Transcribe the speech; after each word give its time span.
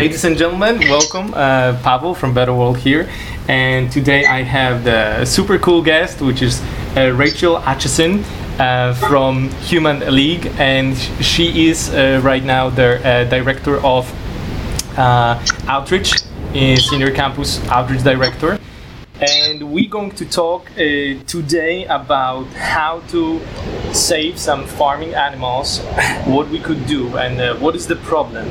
Ladies 0.00 0.24
and 0.24 0.38
gentlemen, 0.38 0.78
welcome. 0.88 1.34
Uh, 1.34 1.78
Pavel 1.82 2.14
from 2.14 2.32
Better 2.32 2.54
World 2.54 2.78
here. 2.78 3.06
And 3.48 3.92
today 3.92 4.24
I 4.24 4.42
have 4.42 4.82
the 4.82 5.26
super 5.26 5.58
cool 5.58 5.82
guest, 5.82 6.22
which 6.22 6.40
is 6.40 6.62
uh, 6.96 7.12
Rachel 7.14 7.58
Atcheson 7.58 8.24
uh, 8.58 8.94
from 8.94 9.50
Humane 9.68 10.00
League. 10.10 10.46
And 10.56 10.96
she 11.20 11.68
is 11.68 11.90
uh, 11.90 12.18
right 12.24 12.42
now 12.42 12.70
the 12.70 13.06
uh, 13.06 13.24
director 13.24 13.76
of 13.84 14.10
uh, 14.96 15.38
outreach 15.66 16.22
Senior 16.54 17.10
Campus 17.10 17.62
Outreach 17.68 18.02
Director. 18.02 18.58
And 19.20 19.70
we're 19.70 19.90
going 19.90 20.12
to 20.12 20.24
talk 20.24 20.70
today 21.26 21.84
about 21.84 22.46
how 22.54 23.00
to 23.08 23.38
save 23.92 24.38
some 24.38 24.64
farming 24.66 25.12
animals, 25.12 25.80
what 26.24 26.48
we 26.48 26.58
could 26.58 26.86
do, 26.86 27.18
and 27.18 27.60
what 27.60 27.76
is 27.76 27.86
the 27.86 27.96
problem 27.96 28.48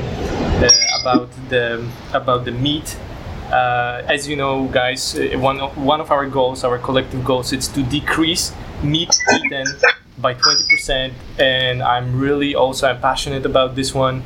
about 1.00 1.28
the 1.48 1.88
about 2.12 2.44
the 2.44 2.52
meat. 2.52 2.96
Uh, 3.50 4.02
as 4.08 4.28
you 4.28 4.36
know, 4.36 4.68
guys, 4.68 5.18
uh, 5.18 5.36
one 5.38 5.60
of, 5.60 5.76
one 5.76 6.00
of 6.00 6.12
our 6.12 6.26
goals, 6.26 6.62
our 6.62 6.78
collective 6.78 7.24
goals, 7.24 7.52
is 7.52 7.66
to 7.66 7.82
decrease 7.82 8.52
meat 8.82 9.10
eaten 9.34 9.66
by 10.18 10.34
20%. 10.34 11.12
And 11.38 11.82
I'm 11.82 12.20
really 12.20 12.54
also 12.54 12.88
I'm 12.88 13.00
passionate 13.00 13.44
about 13.44 13.74
this 13.74 13.92
one. 13.92 14.22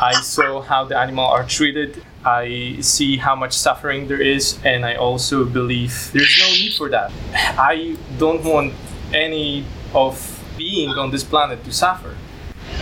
I 0.00 0.14
saw 0.14 0.62
how 0.62 0.84
the 0.84 0.98
animal 0.98 1.26
are 1.26 1.44
treated. 1.46 2.02
I 2.24 2.78
see 2.80 3.18
how 3.18 3.36
much 3.36 3.52
suffering 3.52 4.08
there 4.08 4.20
is, 4.20 4.58
and 4.64 4.84
I 4.84 4.96
also 4.96 5.44
believe 5.44 6.10
there's 6.12 6.36
no 6.40 6.50
need 6.52 6.72
for 6.72 6.88
that. 6.88 7.12
I 7.34 7.96
don't 8.18 8.42
want 8.42 8.72
any 9.12 9.64
of 9.94 10.42
being 10.56 10.90
on 10.90 11.10
this 11.10 11.22
planet 11.22 11.62
to 11.64 11.72
suffer. 11.72 12.16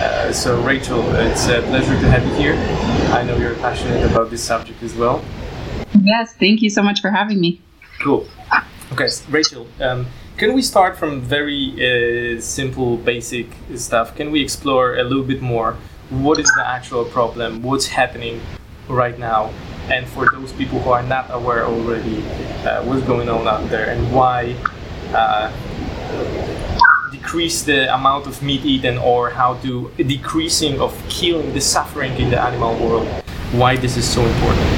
Uh, 0.01 0.33
so, 0.33 0.61
Rachel, 0.63 1.03
it's 1.17 1.47
a 1.49 1.63
pleasure 1.63 1.95
to 2.01 2.11
have 2.11 2.27
you 2.27 2.35
here. 2.35 2.55
I 3.13 3.23
know 3.23 3.37
you're 3.37 3.55
passionate 3.57 4.11
about 4.11 4.31
this 4.31 4.43
subject 4.43 4.83
as 4.83 4.95
well. 4.95 5.23
Yes, 6.03 6.35
thank 6.35 6.63
you 6.63 6.71
so 6.71 6.83
much 6.83 7.01
for 7.01 7.11
having 7.11 7.41
me. 7.41 7.61
Cool. 8.01 8.27
Okay, 8.93 9.09
Rachel, 9.31 9.67
um, 9.81 10.07
can 10.37 10.55
we 10.55 10.63
start 10.63 10.97
from 10.97 11.21
very 11.21 11.73
uh, 12.37 12.41
simple, 12.41 12.97
basic 12.97 13.47
stuff? 13.77 14.17
Can 14.17 14.31
we 14.31 14.43
explore 14.43 14.97
a 14.97 15.05
little 15.05 15.25
bit 15.25 15.41
more? 15.41 15.77
What 16.11 16.39
is 16.39 16.51
the 16.57 16.67
actual 16.67 17.05
problem? 17.05 17.63
What's 17.63 17.87
happening 17.87 18.41
right 18.89 19.19
now? 19.19 19.51
And 19.91 20.07
for 20.07 20.31
those 20.31 20.53
people 20.53 20.81
who 20.81 20.91
are 20.91 21.03
not 21.03 21.27
aware 21.31 21.65
already, 21.65 22.23
uh, 22.67 22.85
what's 22.85 23.03
going 23.05 23.29
on 23.29 23.47
out 23.47 23.69
there 23.71 23.91
and 23.91 24.13
why 24.13 24.57
decrease 27.33 27.63
the 27.63 27.95
amount 27.95 28.27
of 28.27 28.43
meat 28.43 28.63
eaten 28.63 28.99
or 28.99 29.31
how 29.31 29.55
to 29.55 29.91
decreasing 29.97 30.79
of 30.79 30.93
killing 31.09 31.51
the 31.55 31.61
suffering 31.63 32.13
in 32.21 32.29
the 32.29 32.39
animal 32.39 32.75
world. 32.75 33.09
Why 33.53 33.75
this 33.75 33.97
is 33.97 34.07
so 34.07 34.21
important. 34.21 34.69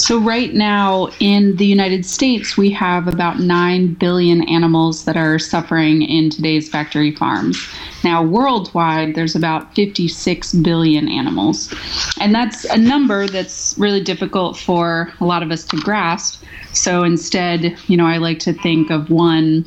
So 0.00 0.20
right 0.20 0.54
now 0.54 1.08
in 1.18 1.56
the 1.56 1.66
united 1.66 2.06
states 2.06 2.56
we 2.56 2.70
have 2.70 3.08
about 3.08 3.40
9 3.40 3.94
billion 3.94 4.48
animals 4.48 5.04
that 5.04 5.16
are 5.16 5.40
suffering 5.40 6.02
in 6.02 6.30
today's 6.30 6.68
factory 6.68 7.10
farms. 7.10 7.58
Now 8.04 8.22
worldwide 8.22 9.16
there's 9.16 9.34
about 9.34 9.74
56 9.74 10.52
billion 10.62 11.08
animals. 11.08 11.74
And 12.20 12.32
that's 12.32 12.64
a 12.66 12.78
number 12.78 13.26
that's 13.26 13.74
really 13.76 14.04
difficult 14.04 14.56
for 14.56 15.12
a 15.18 15.24
lot 15.24 15.42
of 15.42 15.50
us 15.50 15.64
to 15.64 15.76
grasp. 15.78 16.44
So 16.72 17.02
instead 17.02 17.76
you 17.88 17.96
know 17.96 18.06
i 18.06 18.18
like 18.18 18.38
to 18.46 18.52
think 18.52 18.92
of 18.92 19.10
one 19.10 19.66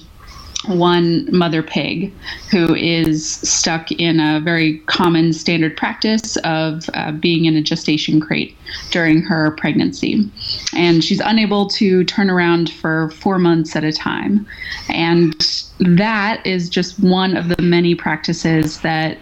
one 0.68 1.28
mother 1.36 1.64
pig 1.64 2.14
who 2.52 2.76
is 2.76 3.26
stuck 3.26 3.92
in 3.92 4.20
a 4.20 4.40
very 4.40 4.80
common 4.86 5.34
standard 5.34 5.76
practice 5.78 6.38
of 6.38 6.90
uh, 6.94 7.12
being 7.12 7.46
in 7.46 7.56
a 7.56 7.62
gestation 7.62 8.20
crate 8.20 8.56
during 8.92 9.22
her 9.22 9.52
pregnancy. 9.52 10.30
And 10.76 11.04
she's 11.04 11.20
unable 11.20 11.68
to 11.70 12.04
turn 12.06 12.30
around 12.30 12.72
for 12.72 13.10
four 13.12 13.40
months 13.40 13.76
at 13.76 13.84
a 13.84 13.92
time. 13.92 14.46
And 14.90 15.36
that 15.80 16.46
is 16.46 16.70
just 16.70 17.00
one 17.00 17.38
of 17.38 17.50
the 17.50 17.62
many 17.62 17.96
practices 17.96 18.82
that 18.82 19.18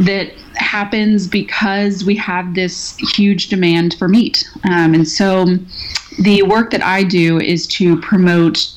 that 0.00 0.32
happens 0.56 1.26
because 1.26 2.04
we 2.04 2.16
have 2.16 2.54
this 2.54 2.96
huge 3.14 3.48
demand 3.48 3.94
for 3.98 4.08
meat. 4.08 4.48
Um, 4.64 4.94
and 4.94 5.06
so 5.06 5.58
the 6.20 6.42
work 6.42 6.70
that 6.70 6.82
I 6.82 7.02
do 7.02 7.38
is 7.38 7.66
to 7.68 8.00
promote 8.00 8.72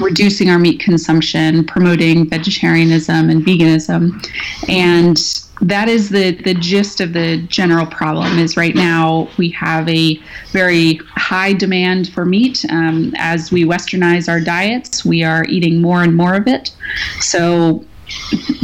reducing 0.00 0.50
our 0.50 0.58
meat 0.58 0.80
consumption, 0.80 1.64
promoting 1.64 2.28
vegetarianism 2.28 3.30
and 3.30 3.44
veganism. 3.44 4.24
And 4.68 5.18
that 5.60 5.88
is 5.88 6.10
the, 6.10 6.32
the 6.42 6.54
gist 6.54 7.00
of 7.00 7.12
the 7.12 7.38
general 7.48 7.86
problem 7.86 8.38
is 8.38 8.56
right 8.56 8.74
now 8.74 9.28
we 9.38 9.48
have 9.50 9.88
a 9.88 10.20
very 10.52 11.00
high 11.16 11.52
demand 11.52 12.12
for 12.12 12.24
meat 12.24 12.64
um, 12.70 13.12
as 13.16 13.50
we 13.50 13.64
westernize 13.64 14.28
our 14.28 14.40
diets 14.40 15.04
we 15.04 15.24
are 15.24 15.44
eating 15.46 15.82
more 15.82 16.02
and 16.02 16.14
more 16.14 16.36
of 16.36 16.46
it 16.46 16.74
so 17.18 17.84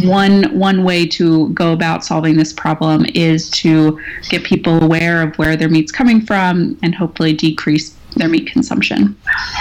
one 0.05 0.45
one 0.59 0.85
way 0.85 1.07
to 1.07 1.51
go 1.51 1.73
about 1.73 2.05
solving 2.05 2.37
this 2.37 2.53
problem 2.53 3.05
is 3.15 3.51
to 3.51 4.01
get 4.31 4.43
people 4.45 4.83
aware 4.83 5.23
of 5.23 5.37
where 5.37 5.57
their 5.57 5.69
meat's 5.69 5.93
coming 5.93 6.21
from 6.25 6.79
and 6.83 6.95
hopefully 6.95 7.33
decrease 7.33 7.94
their 8.17 8.29
meat 8.29 8.47
consumption. 8.47 9.17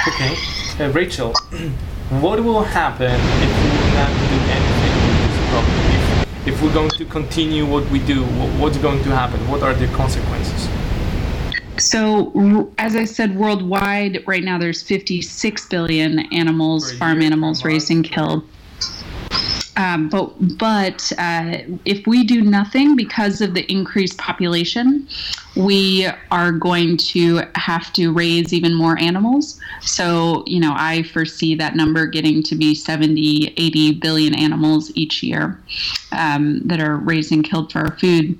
Okay, 0.07 0.35
uh, 0.79 0.89
Rachel, 0.91 1.33
what 2.21 2.43
will 2.43 2.63
happen 2.63 3.11
if 3.11 3.51
we 3.63 3.93
not 3.93 4.09
do 4.29 4.37
anything 4.57 4.95
with 5.07 5.19
this 5.25 5.49
problem? 5.49 5.75
If, 6.45 6.47
if 6.47 6.61
we're 6.61 6.73
going 6.73 6.89
to 6.91 7.05
continue 7.05 7.65
what 7.65 7.89
we 7.89 7.99
do, 7.99 8.23
what's 8.59 8.77
going 8.77 9.03
to 9.03 9.09
happen? 9.15 9.39
What 9.49 9.63
are 9.63 9.73
the 9.73 9.87
consequences? 9.87 10.69
So, 11.77 12.71
as 12.77 12.95
I 12.95 13.05
said, 13.05 13.35
worldwide, 13.35 14.23
right 14.27 14.43
now 14.43 14.57
there's 14.57 14.83
56 14.83 15.67
billion 15.69 16.19
animals, 16.31 16.91
farm 16.93 17.21
animals 17.21 17.65
raised 17.65 17.89
and 17.89 18.03
killed. 18.05 18.47
Um, 19.75 20.07
but 20.09 20.33
but 20.59 21.11
uh, 21.17 21.57
if 21.85 22.05
we 22.05 22.23
do 22.23 22.41
nothing 22.41 22.95
because 22.95 23.41
of 23.41 23.55
the 23.55 23.69
increased 23.71 24.19
population, 24.19 25.07
we 25.55 26.07
are 26.31 26.51
going 26.51 26.97
to 26.97 27.41
have 27.55 27.93
to 27.93 28.11
raise 28.11 28.53
even 28.53 28.73
more 28.73 28.97
animals. 28.99 29.59
So, 29.81 30.43
you 30.47 30.59
know, 30.59 30.73
I 30.75 31.03
foresee 31.03 31.55
that 31.55 31.75
number 31.75 32.07
getting 32.07 32.41
to 32.43 32.55
be 32.55 32.73
70, 32.73 33.53
80 33.55 33.93
billion 33.99 34.33
animals 34.33 34.91
each 34.95 35.21
year 35.21 35.59
um, 36.11 36.61
that 36.65 36.79
are 36.79 36.97
raised 36.97 37.31
and 37.31 37.43
killed 37.43 37.71
for 37.71 37.79
our 37.79 37.97
food. 37.99 38.39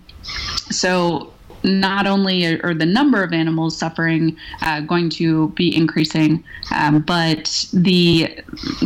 So, 0.72 1.30
not 1.66 2.06
only 2.08 2.60
are 2.62 2.74
the 2.74 2.86
number 2.86 3.24
of 3.24 3.32
animals 3.32 3.78
suffering 3.78 4.36
uh, 4.62 4.82
going 4.82 5.10
to 5.12 5.50
be 5.50 5.74
increasing, 5.74 6.44
um, 6.76 7.00
but 7.00 7.66
the 7.72 8.38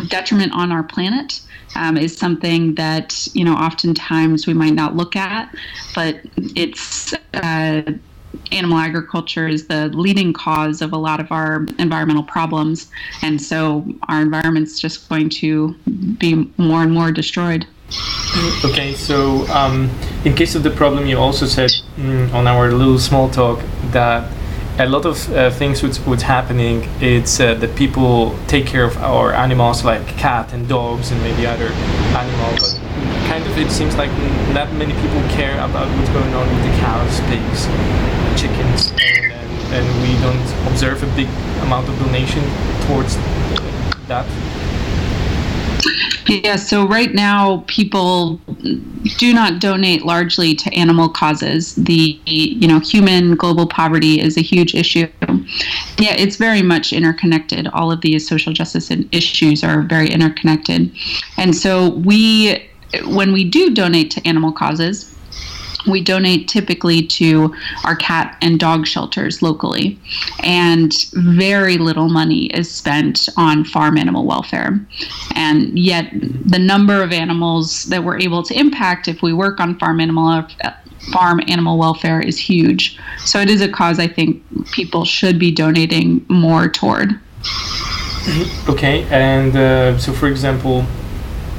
detriment 0.10 0.54
on 0.54 0.72
our 0.72 0.84
planet 0.84 1.42
um, 1.76 1.98
is 1.98 2.16
something 2.16 2.76
that 2.76 3.28
you 3.34 3.44
know 3.44 3.54
oftentimes 3.54 4.46
we 4.46 4.54
might 4.54 4.74
not 4.74 4.96
look 4.96 5.16
at, 5.16 5.54
but 5.96 6.20
it's. 6.56 7.14
Uh, 7.34 7.94
animal 8.52 8.78
agriculture 8.78 9.48
is 9.48 9.68
the 9.68 9.90
leading 9.90 10.34
cause 10.34 10.82
of 10.82 10.94
a 10.94 10.98
lot 10.98 11.20
of 11.20 11.32
our 11.32 11.66
environmental 11.80 12.24
problems, 12.24 12.90
and 13.22 13.42
so 13.42 13.86
our 14.08 14.22
environment's 14.22 14.80
just 14.80 15.10
going 15.10 15.30
to 15.30 15.74
be 16.20 16.52
more 16.58 16.84
and 16.84 16.92
more 16.92 17.12
destroyed. 17.12 17.66
Okay, 18.66 18.94
so 18.94 19.48
um, 19.48 19.90
in 20.26 20.36
case 20.36 20.56
of 20.56 20.64
the 20.64 20.72
problem, 20.72 21.06
you 21.06 21.18
also 21.18 21.46
said 21.46 21.72
mm, 21.96 22.34
on 22.34 22.46
our 22.46 22.72
little 22.72 23.00
small 23.00 23.30
talk 23.30 23.62
that 23.92 24.30
a 24.80 24.86
lot 24.86 25.06
of 25.06 25.32
uh, 25.34 25.50
things 25.50 25.82
what's, 25.82 25.98
what's 26.00 26.24
happening. 26.24 26.88
It's 27.02 27.40
uh, 27.40 27.56
that 27.56 27.76
people 27.76 28.38
take 28.48 28.68
care 28.68 28.84
of 28.84 28.96
our 28.98 29.34
animals 29.34 29.84
like 29.84 30.06
cat 30.18 30.54
and 30.54 30.68
dogs 30.68 31.12
and 31.12 31.20
maybe 31.22 31.48
other 31.48 31.70
animals 32.16 32.78
but 32.98 33.28
kind 33.28 33.46
of 33.46 33.58
it 33.58 33.70
seems 33.72 33.96
like 33.96 34.12
not 34.54 34.72
many 34.74 34.94
people 35.02 35.22
care 35.30 35.54
about 35.66 35.88
what's 35.98 36.10
going 36.10 36.34
on 36.34 36.48
with 36.48 36.64
the 36.66 36.74
cows 36.80 37.20
pigs 37.30 37.66
chickens 38.40 38.92
and, 39.02 39.32
and, 39.32 39.74
and 39.74 39.86
we 40.02 40.14
don't 40.22 40.72
observe 40.72 41.02
a 41.04 41.16
big 41.16 41.28
amount 41.62 41.88
of 41.90 41.98
donation 42.00 42.44
towards 42.88 43.18
that 44.08 44.26
yeah, 46.28 46.56
so 46.56 46.88
right 46.88 47.14
now 47.14 47.64
people 47.68 48.40
do 49.18 49.34
not 49.34 49.60
donate 49.60 50.06
largely 50.06 50.56
to 50.56 50.74
animal 50.74 51.10
causes. 51.10 51.76
The 51.76 52.20
you 52.26 52.68
know 52.68 52.80
human 52.80 53.36
global 53.36 53.68
poverty 53.68 54.22
is 54.22 54.38
a 54.38 54.42
huge 54.42 54.76
issue. 54.76 55.08
Yeah, 55.98 56.16
it's 56.18 56.36
very 56.36 56.62
much 56.62 56.94
interconnected. 56.94 57.68
All 57.70 57.92
of 57.92 58.02
these 58.02 58.28
social 58.28 58.54
justice 58.54 58.92
issues 59.12 59.64
are 59.64 59.82
very 59.82 60.10
interconnected, 60.10 60.92
and 61.38 61.56
so 61.56 61.90
we 61.90 62.70
when 63.06 63.34
we 63.34 63.44
do 63.44 63.74
donate 63.74 64.12
to 64.12 64.28
animal 64.28 64.52
causes 64.52 65.17
we 65.88 66.02
donate 66.02 66.48
typically 66.48 67.02
to 67.08 67.54
our 67.84 67.96
cat 67.96 68.38
and 68.42 68.60
dog 68.60 68.88
shelters 68.88 69.42
locally, 69.42 70.00
and 70.44 70.94
very 71.14 71.78
little 71.78 72.10
money 72.10 72.46
is 72.48 72.70
spent 72.70 73.30
on 73.38 73.64
farm 73.64 73.98
animal 73.98 74.26
welfare. 74.26 74.80
And 75.36 75.78
yet, 75.78 76.12
the 76.46 76.60
number 76.60 77.02
of 77.02 77.12
animals 77.12 77.86
that 77.86 78.04
we're 78.04 78.20
able 78.20 78.44
to 78.44 78.58
impact 78.58 79.08
if 79.08 79.22
we 79.22 79.34
work 79.34 79.60
on 79.60 79.78
farm 79.80 80.00
animal 80.00 80.48
farm 81.12 81.40
animal 81.48 81.78
welfare 81.78 82.20
is 82.20 82.38
huge. 82.38 83.00
So 83.20 83.40
it 83.40 83.50
is 83.50 83.62
a 83.62 83.70
cause 83.70 84.00
I 84.00 84.08
think 84.08 84.44
people 84.72 85.06
should 85.06 85.40
be 85.40 85.52
donating 85.52 86.26
more 86.28 86.68
toward. 86.68 87.20
Okay, 88.68 89.04
and 89.10 89.56
uh, 89.56 89.98
so 89.98 90.12
for 90.12 90.28
example, 90.28 90.86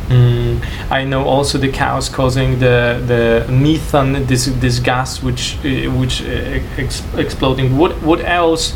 Mm, 0.08 0.64
I 0.90 1.04
know 1.04 1.24
also 1.24 1.58
the 1.58 1.68
cows 1.68 2.08
causing 2.08 2.58
the 2.58 3.02
the 3.06 3.52
methane, 3.52 4.24
this 4.26 4.46
this 4.46 4.78
gas 4.78 5.22
which 5.22 5.56
uh, 5.58 5.90
which 5.90 6.22
uh, 6.22 6.60
ex 6.78 7.02
exploding. 7.14 7.76
What 7.76 7.92
what 8.02 8.20
else? 8.24 8.74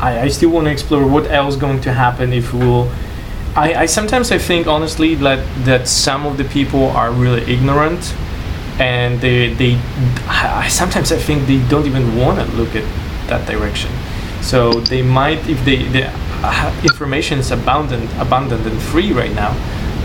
I, 0.00 0.20
I 0.22 0.28
still 0.28 0.48
want 0.50 0.66
to 0.66 0.70
explore 0.72 1.06
what 1.06 1.30
else 1.30 1.56
going 1.56 1.82
to 1.82 1.92
happen 1.92 2.32
if 2.32 2.54
we'll. 2.54 2.90
I, 3.54 3.82
I 3.82 3.86
sometimes 3.86 4.32
I 4.32 4.38
think 4.38 4.66
honestly 4.66 5.14
that 5.16 5.44
that 5.66 5.88
some 5.88 6.24
of 6.24 6.38
the 6.38 6.44
people 6.44 6.86
are 6.96 7.12
really 7.12 7.42
ignorant, 7.52 8.14
and 8.78 9.20
they 9.20 9.52
they. 9.52 9.78
I 10.26 10.68
sometimes 10.68 11.12
I 11.12 11.18
think 11.18 11.46
they 11.46 11.60
don't 11.68 11.86
even 11.86 12.16
want 12.16 12.38
to 12.38 12.56
look 12.56 12.74
at 12.74 12.84
that 13.28 13.46
direction. 13.46 13.90
So 14.40 14.72
they 14.72 15.02
might 15.02 15.46
if 15.50 15.62
they 15.66 15.82
the 15.82 16.10
uh, 16.42 16.80
information 16.82 17.40
is 17.40 17.50
abundant 17.50 18.10
abundant 18.18 18.66
and 18.66 18.80
free 18.80 19.12
right 19.12 19.34
now 19.34 19.54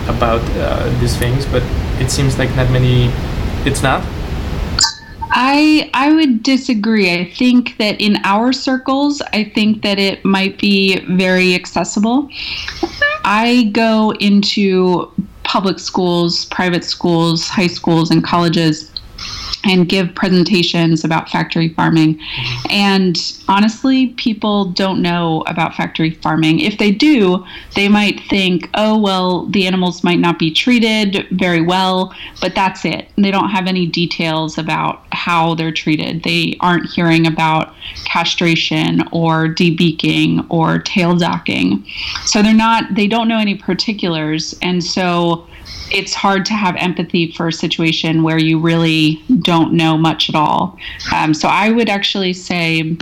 about 0.07 0.41
uh, 0.55 0.89
these 0.99 1.15
things, 1.17 1.45
but 1.45 1.63
it 2.01 2.09
seems 2.09 2.37
like 2.37 2.53
not 2.55 2.69
many. 2.71 3.11
It's 3.65 3.83
not. 3.83 4.03
I 5.29 5.89
I 5.93 6.13
would 6.13 6.43
disagree. 6.43 7.13
I 7.13 7.25
think 7.31 7.77
that 7.77 7.99
in 8.01 8.17
our 8.23 8.53
circles, 8.53 9.21
I 9.33 9.43
think 9.43 9.83
that 9.83 9.99
it 9.99 10.23
might 10.23 10.59
be 10.59 10.99
very 11.15 11.53
accessible. 11.53 12.29
I 13.23 13.69
go 13.73 14.11
into 14.19 15.11
public 15.43 15.79
schools, 15.79 16.45
private 16.45 16.83
schools, 16.83 17.47
high 17.47 17.67
schools, 17.67 18.09
and 18.09 18.23
colleges 18.23 18.91
and 19.63 19.89
give 19.89 20.13
presentations 20.15 21.03
about 21.03 21.29
factory 21.29 21.69
farming. 21.69 22.15
Mm-hmm. 22.15 22.71
And 22.71 23.33
honestly, 23.47 24.07
people 24.09 24.65
don't 24.65 25.01
know 25.01 25.43
about 25.47 25.75
factory 25.75 26.11
farming. 26.11 26.59
If 26.59 26.77
they 26.77 26.91
do, 26.91 27.45
they 27.75 27.89
might 27.89 28.21
think, 28.29 28.69
oh, 28.75 28.97
well, 28.97 29.45
the 29.47 29.67
animals 29.67 30.03
might 30.03 30.19
not 30.19 30.39
be 30.39 30.51
treated 30.51 31.27
very 31.31 31.61
well, 31.61 32.13
but 32.39 32.55
that's 32.55 32.85
it. 32.85 33.09
They 33.17 33.31
don't 33.31 33.49
have 33.49 33.67
any 33.67 33.87
details 33.87 34.57
about 34.57 35.05
how 35.11 35.55
they're 35.55 35.71
treated. 35.71 36.23
They 36.23 36.55
aren't 36.59 36.89
hearing 36.89 37.25
about 37.25 37.73
castration 38.05 39.03
or 39.11 39.47
debeaking 39.47 40.45
or 40.49 40.79
tail 40.79 41.15
docking. 41.15 41.85
So 42.25 42.41
they're 42.41 42.53
not, 42.53 42.95
they 42.95 43.07
don't 43.07 43.27
know 43.27 43.39
any 43.39 43.55
particulars. 43.55 44.55
And 44.61 44.83
so, 44.83 45.47
it's 45.91 46.13
hard 46.13 46.45
to 46.45 46.53
have 46.53 46.75
empathy 46.77 47.31
for 47.31 47.47
a 47.47 47.53
situation 47.53 48.23
where 48.23 48.37
you 48.37 48.59
really 48.59 49.23
don't 49.41 49.73
know 49.73 49.97
much 49.97 50.29
at 50.29 50.35
all. 50.35 50.77
Um, 51.13 51.33
so 51.33 51.47
I 51.47 51.71
would 51.71 51.89
actually 51.89 52.33
say 52.33 52.97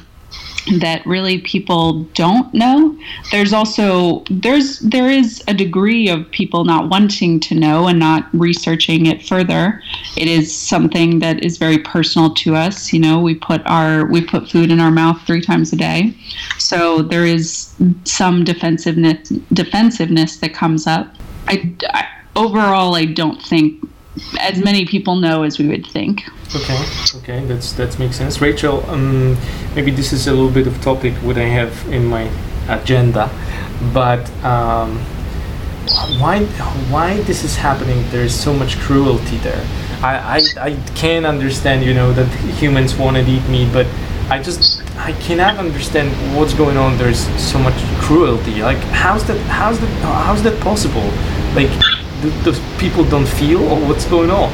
that 0.79 1.05
really 1.05 1.39
people 1.39 2.03
don't 2.15 2.51
know. 2.53 2.97
There's 3.31 3.53
also 3.53 4.23
there's 4.29 4.79
there 4.79 5.09
is 5.09 5.43
a 5.47 5.53
degree 5.53 6.09
of 6.09 6.29
people 6.31 6.65
not 6.65 6.89
wanting 6.89 7.39
to 7.41 7.55
know 7.55 7.87
and 7.87 7.99
not 7.99 8.27
researching 8.33 9.05
it 9.05 9.21
further. 9.21 9.81
It 10.17 10.27
is 10.27 10.55
something 10.55 11.19
that 11.19 11.43
is 11.43 11.57
very 11.57 11.77
personal 11.77 12.33
to 12.35 12.55
us. 12.55 12.91
You 12.91 12.99
know 12.99 13.21
we 13.21 13.35
put 13.35 13.61
our 13.65 14.05
we 14.05 14.21
put 14.25 14.49
food 14.49 14.71
in 14.71 14.79
our 14.79 14.91
mouth 14.91 15.21
three 15.27 15.41
times 15.41 15.71
a 15.71 15.75
day. 15.75 16.15
So 16.57 17.01
there 17.01 17.25
is 17.25 17.75
some 18.05 18.43
defensiveness 18.43 19.29
defensiveness 19.53 20.37
that 20.37 20.53
comes 20.53 20.87
up. 20.87 21.13
I, 21.47 21.75
I 21.89 22.07
overall, 22.35 22.95
I 22.95 23.05
don't 23.05 23.41
think 23.41 23.83
as 24.39 24.63
many 24.63 24.85
people 24.85 25.15
know 25.15 25.43
as 25.43 25.57
we 25.59 25.67
would 25.67 25.85
think. 25.87 26.23
Okay, 26.55 26.85
okay, 27.17 27.45
that's 27.45 27.73
that 27.73 27.97
makes 27.99 28.15
sense. 28.15 28.39
Rachel, 28.39 28.87
um, 28.89 29.37
maybe 29.75 29.91
this 29.91 30.13
is 30.13 30.27
a 30.27 30.31
little 30.31 30.51
bit 30.51 30.67
of 30.67 30.79
topic 30.81 31.13
what 31.15 31.37
I 31.37 31.43
have 31.43 31.73
in 31.91 32.05
my 32.05 32.29
agenda, 32.69 33.29
but 33.93 34.29
um, 34.43 34.97
why 36.19 36.45
why 36.89 37.21
this 37.21 37.43
is 37.43 37.55
happening? 37.55 38.05
There's 38.09 38.33
so 38.33 38.53
much 38.53 38.77
cruelty 38.79 39.37
there. 39.37 39.65
I, 40.01 40.37
I, 40.37 40.65
I 40.67 40.75
can 40.93 41.25
understand, 41.25 41.83
you 41.83 41.93
know, 41.93 42.13
that 42.13 42.27
humans 42.59 42.95
want 42.95 43.17
to 43.17 43.23
eat 43.23 43.47
meat, 43.49 43.71
but 43.73 43.87
I 44.29 44.41
just 44.41 44.81
I 44.97 45.13
cannot 45.13 45.57
understand 45.57 46.09
what's 46.37 46.53
going 46.53 46.77
on. 46.77 46.97
There's 46.97 47.27
so 47.41 47.59
much 47.59 47.75
cruelty. 47.99 48.61
Like, 48.61 48.77
how's 48.77 49.25
that? 49.27 49.39
How's 49.47 49.79
that? 49.79 49.89
How's 50.25 50.43
that 50.43 50.59
possible? 50.61 51.03
Like, 51.53 51.71
those 52.43 52.59
people 52.77 53.03
don't 53.05 53.27
feel 53.27 53.63
or 53.63 53.79
what's 53.87 54.05
going 54.05 54.29
on? 54.29 54.51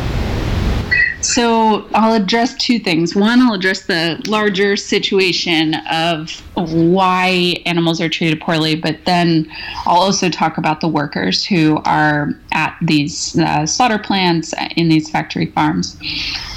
So 1.22 1.88
I'll 1.94 2.14
address 2.14 2.56
two 2.56 2.80
things. 2.80 3.16
One, 3.16 3.40
I'll 3.42 3.54
address 3.54 3.86
the 3.86 4.20
larger 4.28 4.76
situation 4.76 5.76
of 5.92 6.32
why 6.56 7.62
animals 7.68 8.02
are 8.02 8.10
treated 8.10 8.42
poorly, 8.42 8.74
but 8.76 9.06
then 9.06 9.48
I'll 9.86 10.02
also 10.02 10.30
talk 10.30 10.58
about 10.58 10.82
the 10.82 10.88
workers 10.88 11.46
who 11.46 11.78
are 11.86 12.30
at 12.54 12.76
these 12.82 13.38
uh, 13.38 13.68
slaughter 13.68 14.00
plants 14.00 14.54
in 14.76 14.90
these 14.90 15.12
factory 15.12 15.46
farms. 15.48 15.96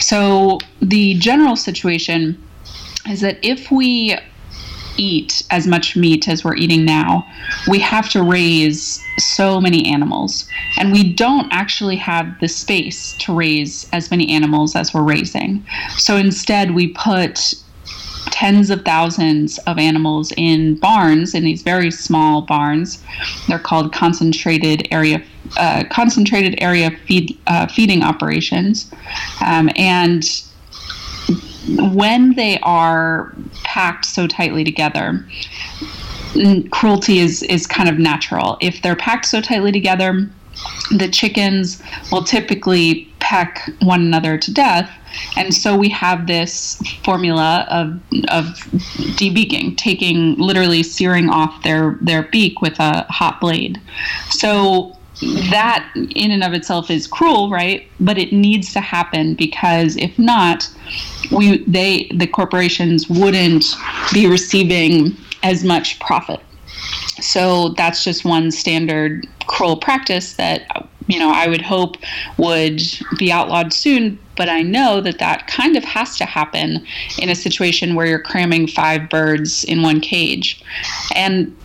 So 0.01 0.61
the 0.81 1.15
general 1.19 1.57
situation 1.57 2.43
is 3.07 3.21
that 3.21 3.39
if 3.43 3.71
we 3.71 4.17
eat 4.97 5.43
as 5.51 5.67
much 5.67 5.97
meat 5.97 6.29
as 6.29 6.45
we're 6.45 6.57
eating 6.57 6.85
now, 6.85 7.27
we 7.69 7.79
have 7.79 8.09
to 8.11 8.23
raise 8.23 9.03
so 9.19 9.61
many 9.61 9.87
animals. 9.87 10.49
And 10.79 10.93
we 10.93 11.13
don't 11.13 11.53
actually 11.53 11.97
have 11.97 12.39
the 12.41 12.49
space 12.49 13.17
to 13.19 13.35
raise 13.35 13.89
as 13.93 14.11
many 14.11 14.29
animals 14.31 14.75
as 14.77 14.95
we're 14.95 15.03
raising. 15.03 15.65
So 15.97 16.17
instead, 16.17 16.75
we 16.75 16.89
put 16.89 17.55
tens 18.31 18.71
of 18.71 18.85
thousands 18.85 19.59
of 19.59 19.79
animals 19.79 20.33
in 20.37 20.75
barns, 20.77 21.35
in 21.35 21.45
these 21.45 21.63
very 21.63 21.91
small 21.91 22.43
barns. 22.43 23.03
They're 23.49 23.59
called 23.59 23.93
concentrated 23.93 24.89
area. 24.91 25.23
Uh, 25.59 25.85
concentrated 25.91 26.55
area 26.63 26.91
feed, 27.07 27.39
uh, 27.47 27.67
feeding 27.67 28.03
operations, 28.03 28.91
um, 29.45 29.71
and 29.77 30.25
when 31.69 32.35
they 32.35 32.59
are 32.61 33.33
packed 33.63 34.05
so 34.05 34.27
tightly 34.27 34.65
together, 34.65 35.25
cruelty 36.71 37.19
is 37.21 37.43
is 37.45 37.67
kind 37.67 37.89
of 37.89 37.99
natural. 37.99 38.57
If 38.61 38.83
they're 38.83 38.97
packed 38.97 39.27
so 39.27 39.41
tightly 39.41 39.73
together, 39.73 40.29
the 40.91 41.09
chickens 41.09 41.83
will 42.11 42.25
typically 42.25 43.09
peck 43.21 43.71
one 43.81 44.01
another 44.03 44.37
to 44.37 44.53
death. 44.53 44.91
And 45.37 45.55
so 45.55 45.77
we 45.77 45.89
have 45.91 46.27
this 46.27 46.83
formula 47.05 47.67
of 47.71 48.01
of 48.29 48.45
debeaking, 49.17 49.77
taking 49.77 50.37
literally 50.37 50.83
searing 50.83 51.31
off 51.31 51.63
their 51.63 51.97
their 52.01 52.25
beak 52.25 52.61
with 52.61 52.79
a 52.81 53.07
hot 53.09 53.41
blade. 53.41 53.81
So 54.31 54.99
that 55.51 55.89
in 55.95 56.31
and 56.33 56.43
of 56.43 56.53
itself 56.53 56.91
is 56.91 57.07
cruel, 57.07 57.49
right? 57.49 57.89
But 58.01 58.19
it 58.19 58.33
needs 58.33 58.73
to 58.75 58.81
happen 58.81 59.35
because 59.35 59.97
if 59.97 60.19
not, 60.19 60.69
we 61.31 61.59
they 61.65 62.11
the 62.15 62.27
corporations 62.27 63.09
wouldn't 63.09 63.65
be 64.13 64.27
receiving 64.27 65.17
as 65.43 65.65
much 65.65 65.99
profit. 66.01 66.41
So 67.21 67.71
that's 67.71 68.05
just 68.05 68.25
one 68.25 68.51
standard 68.51 69.27
cruel 69.47 69.77
practice 69.77 70.35
that 70.35 70.89
you 71.07 71.19
know 71.19 71.31
I 71.33 71.47
would 71.49 71.63
hope 71.63 71.97
would 72.39 72.81
be 73.19 73.31
outlawed 73.31 73.73
soon. 73.73 74.19
But 74.37 74.49
I 74.49 74.63
know 74.63 75.01
that 75.01 75.21
that 75.21 75.47
kind 75.47 75.77
of 75.77 75.85
has 75.85 76.17
to 76.19 76.25
happen 76.25 76.85
in 77.21 77.29
a 77.29 77.37
situation 77.37 77.95
where 77.95 78.07
you're 78.07 78.19
cramming 78.19 78.67
five 78.67 79.09
birds 79.09 79.63
in 79.63 79.83
one 79.83 80.01
cage, 80.01 80.61
and 81.15 81.57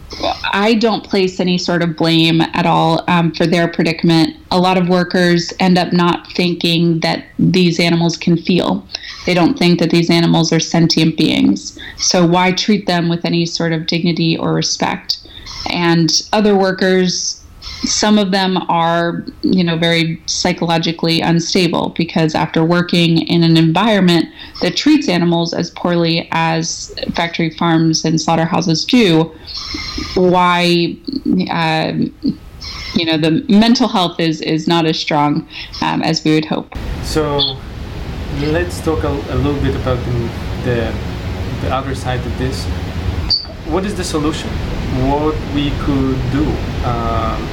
I 0.51 0.75
don't 0.75 1.04
place 1.04 1.39
any 1.39 1.58
sort 1.58 1.82
of 1.82 1.96
blame 1.96 2.42
at 2.42 2.66
all 2.66 3.04
um, 3.08 3.32
for 3.34 3.46
their 3.46 3.68
predicament. 3.68 4.36
A 4.51 4.60
lot 4.60 4.78
of 4.78 4.89
workers 4.89 5.54
end 5.60 5.78
up 5.78 5.94
not 5.94 6.32
thinking 6.34 7.00
that 7.01 7.25
these 7.38 7.80
animals 7.80 8.18
can 8.18 8.38
feel. 8.38 8.86
They 9.30 9.36
don't 9.36 9.60
think 9.60 9.78
that 9.78 9.92
these 9.92 10.10
animals 10.10 10.52
are 10.52 10.60
sentient 10.60 11.16
beings. 11.16 11.78
So, 11.98 12.26
why 12.26 12.52
treat 12.52 12.88
them 12.88 13.10
with 13.10 13.26
any 13.26 13.46
sort 13.46 13.74
of 13.74 13.86
dignity 13.86 14.36
or 14.36 14.56
respect? 14.56 15.20
And 15.70 16.10
other 16.34 16.58
workers 16.58 17.40
some 17.84 18.18
of 18.18 18.32
them 18.32 18.58
are 18.70 19.24
you 19.44 19.64
know 19.64 19.78
very 19.78 20.20
psychologically 20.26 21.22
unstable 21.22 21.90
because 21.90 22.34
after 22.34 22.66
working 22.66 23.20
in 23.28 23.44
an 23.44 23.56
environment 23.56 24.26
that 24.62 24.76
treats 24.76 25.08
animals 25.08 25.54
as 25.54 25.70
poorly 25.72 26.28
as 26.32 26.94
factory 27.14 27.52
farms 27.52 28.04
and 28.06 28.20
slaughterhouses 28.20 28.84
do 28.84 29.32
why 30.16 30.98
uh, 31.52 31.94
you 32.96 33.06
know 33.06 33.18
the 33.18 33.46
mental 33.48 33.88
health 33.88 34.20
is 34.20 34.42
is 34.42 34.68
not 34.68 34.86
as 34.86 34.98
strong 34.98 35.48
um, 35.82 36.02
as 36.02 36.24
we 36.26 36.34
would 36.34 36.46
hope 36.46 36.74
so 37.04 37.56
let's 38.48 38.79
talk 38.81 39.03
a, 39.03 39.10
a 39.10 39.38
little 39.38 39.62
bit 39.62 39.75
about 39.75 39.98
the, 40.05 40.12
the, 40.63 40.93
the 41.62 41.74
other 41.74 41.96
side 41.96 42.19
of 42.25 42.38
this 42.38 42.65
what 43.67 43.86
is 43.86 43.96
the 43.96 44.03
solution 44.03 44.50
what 45.08 45.36
we 45.53 45.69
could 45.81 46.19
do 46.31 46.46
um, 46.86 47.48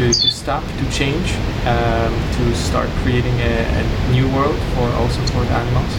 to, 0.00 0.06
to 0.06 0.30
stop, 0.30 0.64
to 0.64 0.90
change, 0.90 1.34
um, 1.66 2.12
to 2.32 2.54
start 2.54 2.88
creating 3.02 3.34
a, 3.40 3.52
a 3.68 4.12
new 4.12 4.26
world 4.34 4.56
for 4.74 4.88
also 5.00 5.20
for 5.26 5.44
the 5.44 5.52
animals? 5.52 5.92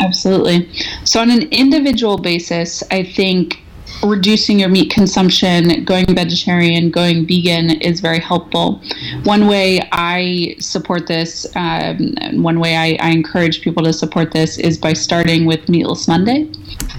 Absolutely. 0.00 0.68
So, 1.04 1.20
on 1.20 1.30
an 1.30 1.42
individual 1.50 2.18
basis, 2.18 2.82
I 2.90 3.04
think 3.04 3.62
reducing 4.02 4.58
your 4.58 4.68
meat 4.68 4.90
consumption, 4.90 5.84
going 5.84 6.06
vegetarian, 6.14 6.90
going 6.90 7.26
vegan 7.26 7.70
is 7.80 8.00
very 8.00 8.20
helpful. 8.20 8.82
One 9.24 9.46
way 9.46 9.82
I 9.92 10.56
support 10.58 11.06
this, 11.06 11.46
um, 11.56 12.14
one 12.42 12.60
way 12.60 12.76
I, 12.76 12.98
I, 13.00 13.10
encourage 13.10 13.62
people 13.62 13.82
to 13.84 13.92
support 13.92 14.32
this 14.32 14.58
is 14.58 14.78
by 14.78 14.92
starting 14.92 15.46
with 15.46 15.68
Meatless 15.68 16.08
Monday. 16.08 16.50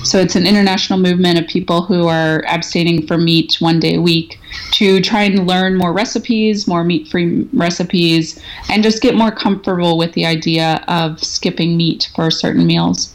So 0.03 0.19
it's 0.19 0.35
an 0.35 0.47
international 0.47 0.99
movement 0.99 1.39
of 1.39 1.47
people 1.47 1.81
who 1.81 2.07
are 2.07 2.43
abstaining 2.47 3.05
from 3.07 3.25
meat 3.25 3.57
one 3.59 3.79
day 3.79 3.95
a 3.95 4.01
week 4.01 4.39
to 4.73 5.01
try 5.01 5.23
and 5.23 5.47
learn 5.47 5.75
more 5.75 5.93
recipes, 5.93 6.67
more 6.67 6.83
meat 6.83 7.07
free 7.07 7.47
recipes, 7.53 8.39
and 8.69 8.83
just 8.83 9.01
get 9.01 9.15
more 9.15 9.31
comfortable 9.31 9.97
with 9.97 10.13
the 10.13 10.25
idea 10.25 10.83
of 10.87 11.23
skipping 11.23 11.77
meat 11.77 12.09
for 12.15 12.31
certain 12.31 12.65
meals. 12.65 13.13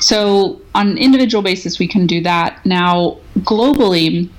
So, 0.00 0.60
on 0.74 0.88
an 0.88 0.98
individual 0.98 1.42
basis, 1.42 1.78
we 1.78 1.86
can 1.86 2.06
do 2.06 2.20
that. 2.22 2.64
Now, 2.64 3.18
globally, 3.40 4.30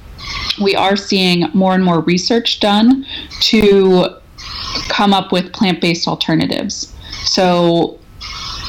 we 0.62 0.75
are 0.75 0.96
seeing 0.96 1.50
more 1.54 1.74
and 1.74 1.84
more 1.84 2.01
research 2.01 2.60
done 2.60 3.06
to 3.42 4.08
come 4.89 5.13
up 5.13 5.32
with 5.32 5.54
plant 5.54 5.82
based 5.82 6.08
alternatives. 6.08 6.94
So, 7.24 8.00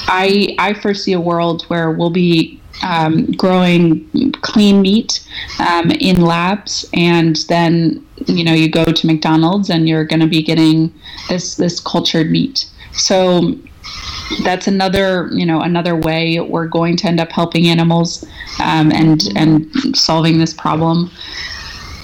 I, 0.08 0.54
I 0.58 0.75
foresee 0.75 1.14
a 1.14 1.20
world 1.20 1.64
where 1.64 1.90
we'll 1.90 2.11
be 2.11 2.61
um, 2.82 3.30
growing 3.32 4.32
clean 4.42 4.82
meat 4.82 5.26
um, 5.58 5.90
in 5.90 6.20
labs, 6.20 6.88
and 6.94 7.37
then 7.49 8.06
you 8.26 8.44
know 8.44 8.52
you 8.52 8.68
go 8.68 8.85
to 8.85 9.06
McDonald's 9.06 9.70
and 9.70 9.88
you're 9.88 10.04
going 10.04 10.20
to 10.20 10.26
be 10.26 10.42
getting 10.42 10.92
this 11.28 11.56
this 11.56 11.80
cultured 11.80 12.30
meat. 12.30 12.66
So 12.92 13.56
that's 14.43 14.66
another 14.66 15.28
you 15.33 15.47
know 15.47 15.61
another 15.61 15.97
way 15.97 16.40
we're 16.40 16.66
going 16.66 16.97
to 16.97 17.07
end 17.07 17.21
up 17.21 17.31
helping 17.31 17.66
animals 17.66 18.25
um, 18.61 18.90
and 18.93 19.28
and 19.37 19.97
solving 19.97 20.38
this 20.38 20.52
problem. 20.52 21.11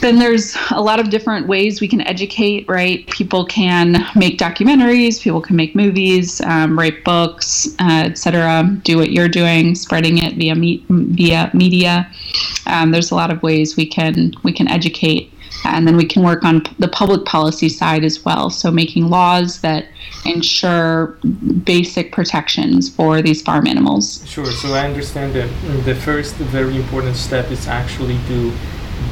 Then 0.01 0.19
there's 0.19 0.57
a 0.73 0.83
lot 0.83 0.99
of 0.99 1.11
different 1.11 1.47
ways 1.47 1.81
we 1.81 1.87
can 1.87 2.01
educate 2.01 2.69
right? 2.69 3.07
People 3.09 3.45
can 3.45 4.05
make 4.17 4.39
documentaries 4.39 5.21
people 5.21 5.41
can 5.41 5.57
make 5.57 5.75
movies 5.75 6.41
um, 6.43 6.79
write 6.79 7.05
books 7.05 7.69
uh, 7.81 8.05
etc 8.07 8.65
do 8.83 8.97
what 8.97 9.13
you're 9.13 9.29
doing 9.29 9.75
spreading 9.75 10.19
it 10.19 10.35
via 10.35 10.55
me- 10.55 10.85
via 10.89 11.51
media. 11.55 12.11
Um, 12.67 12.91
there's 12.91 13.11
a 13.11 13.15
lot 13.15 13.31
of 13.31 13.43
ways 13.43 13.77
we 13.77 13.87
can 13.87 14.33
we 14.43 14.53
can 14.53 14.69
educate 14.69 15.32
and 15.65 15.87
then 15.87 15.97
we 15.97 16.05
can 16.05 16.23
work 16.23 16.45
on 16.45 16.63
the 16.79 16.89
public 16.89 17.25
policy 17.25 17.69
side 17.69 18.05
as 18.05 18.25
well. 18.25 18.51
So 18.51 18.71
making 18.71 19.09
laws 19.09 19.61
that 19.61 19.87
ensure 20.25 21.19
basic 21.65 22.13
protections 22.13 22.89
for 22.89 23.23
these 23.23 23.43
farm 23.43 23.67
animals. 23.67 24.27
Sure. 24.29 24.47
So 24.47 24.73
I 24.75 24.87
understand 24.87 25.35
that 25.35 25.51
the 25.85 25.95
first 25.95 26.35
very 26.37 26.77
important 26.77 27.17
step 27.17 27.51
is 27.51 27.67
actually 27.67 28.19
to 28.29 28.53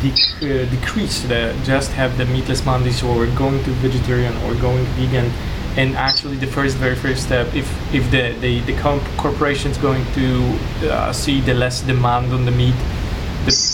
uh, 0.00 0.64
decrease 0.70 1.22
the 1.22 1.54
just 1.64 1.90
have 1.92 2.16
the 2.16 2.24
meatless 2.26 2.64
Mondays 2.64 3.02
or 3.02 3.26
going 3.36 3.62
to 3.64 3.70
vegetarian 3.82 4.36
or 4.44 4.54
going 4.54 4.84
vegan. 4.96 5.30
And 5.76 5.94
actually, 5.94 6.36
the 6.36 6.48
first, 6.48 6.76
very 6.78 6.96
first 6.96 7.22
step, 7.22 7.54
if 7.54 7.68
if 7.94 8.10
the 8.10 8.34
the, 8.40 8.60
the 8.62 8.76
comp- 8.76 9.06
corporation 9.16 9.70
is 9.70 9.78
going 9.78 10.04
to 10.14 10.58
uh, 10.90 11.12
see 11.12 11.40
the 11.40 11.54
less 11.54 11.80
demand 11.82 12.32
on 12.32 12.44
the 12.44 12.50
meat, 12.50 12.74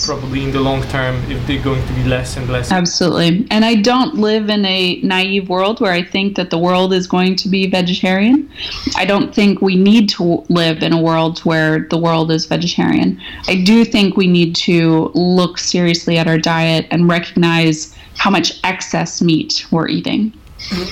probably 0.05 0.43
in 0.43 0.51
the 0.51 0.59
long 0.59 0.81
term 0.83 1.15
if 1.29 1.45
they're 1.47 1.61
going 1.61 1.85
to 1.85 1.93
be 1.93 2.03
less 2.03 2.37
and 2.37 2.49
less. 2.49 2.71
Absolutely. 2.71 3.45
And 3.51 3.65
I 3.65 3.75
don't 3.75 4.15
live 4.15 4.49
in 4.49 4.65
a 4.65 5.01
naive 5.01 5.49
world 5.49 5.79
where 5.81 5.91
I 5.91 6.03
think 6.03 6.35
that 6.35 6.49
the 6.49 6.57
world 6.57 6.93
is 6.93 7.07
going 7.07 7.35
to 7.37 7.49
be 7.49 7.69
vegetarian. 7.69 8.49
I 8.95 9.05
don't 9.05 9.33
think 9.33 9.61
we 9.61 9.75
need 9.75 10.09
to 10.09 10.45
live 10.49 10.83
in 10.83 10.93
a 10.93 11.01
world 11.01 11.39
where 11.39 11.87
the 11.89 11.97
world 11.97 12.31
is 12.31 12.45
vegetarian. 12.45 13.19
I 13.47 13.61
do 13.63 13.83
think 13.83 14.17
we 14.17 14.27
need 14.27 14.55
to 14.67 15.11
look 15.13 15.57
seriously 15.57 16.17
at 16.17 16.27
our 16.27 16.37
diet 16.37 16.87
and 16.91 17.09
recognize 17.09 17.95
how 18.15 18.29
much 18.29 18.59
excess 18.63 19.21
meat 19.21 19.65
we're 19.71 19.87
eating. 19.87 20.33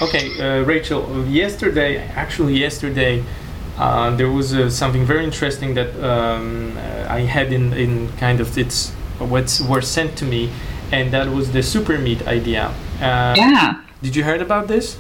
Okay, 0.02 0.40
uh, 0.40 0.64
Rachel, 0.64 1.26
yesterday, 1.26 1.98
actually, 1.98 2.58
yesterday, 2.58 3.24
uh, 3.78 4.16
there 4.16 4.30
was 4.30 4.54
uh, 4.54 4.70
something 4.70 5.06
very 5.06 5.24
interesting 5.24 5.74
that 5.76 5.96
um, 6.04 6.78
uh, 6.78 7.08
I 7.10 7.22
had 7.22 7.52
in, 7.52 7.74
in 7.74 8.10
kind 8.18 8.40
of 8.40 8.58
its 8.58 8.92
what's 9.20 9.62
were 9.62 9.82
sent 9.82 10.18
to 10.18 10.26
me, 10.26 10.52
and 10.92 11.12
that 11.12 11.30
was 11.30 11.52
the 11.52 11.64
super 11.64 11.98
meat 11.98 12.26
idea. 12.28 12.74
Uh, 13.00 13.34
yeah. 13.38 13.82
Did 14.02 14.16
you 14.16 14.24
heard 14.24 14.42
about 14.42 14.68
this? 14.68 14.98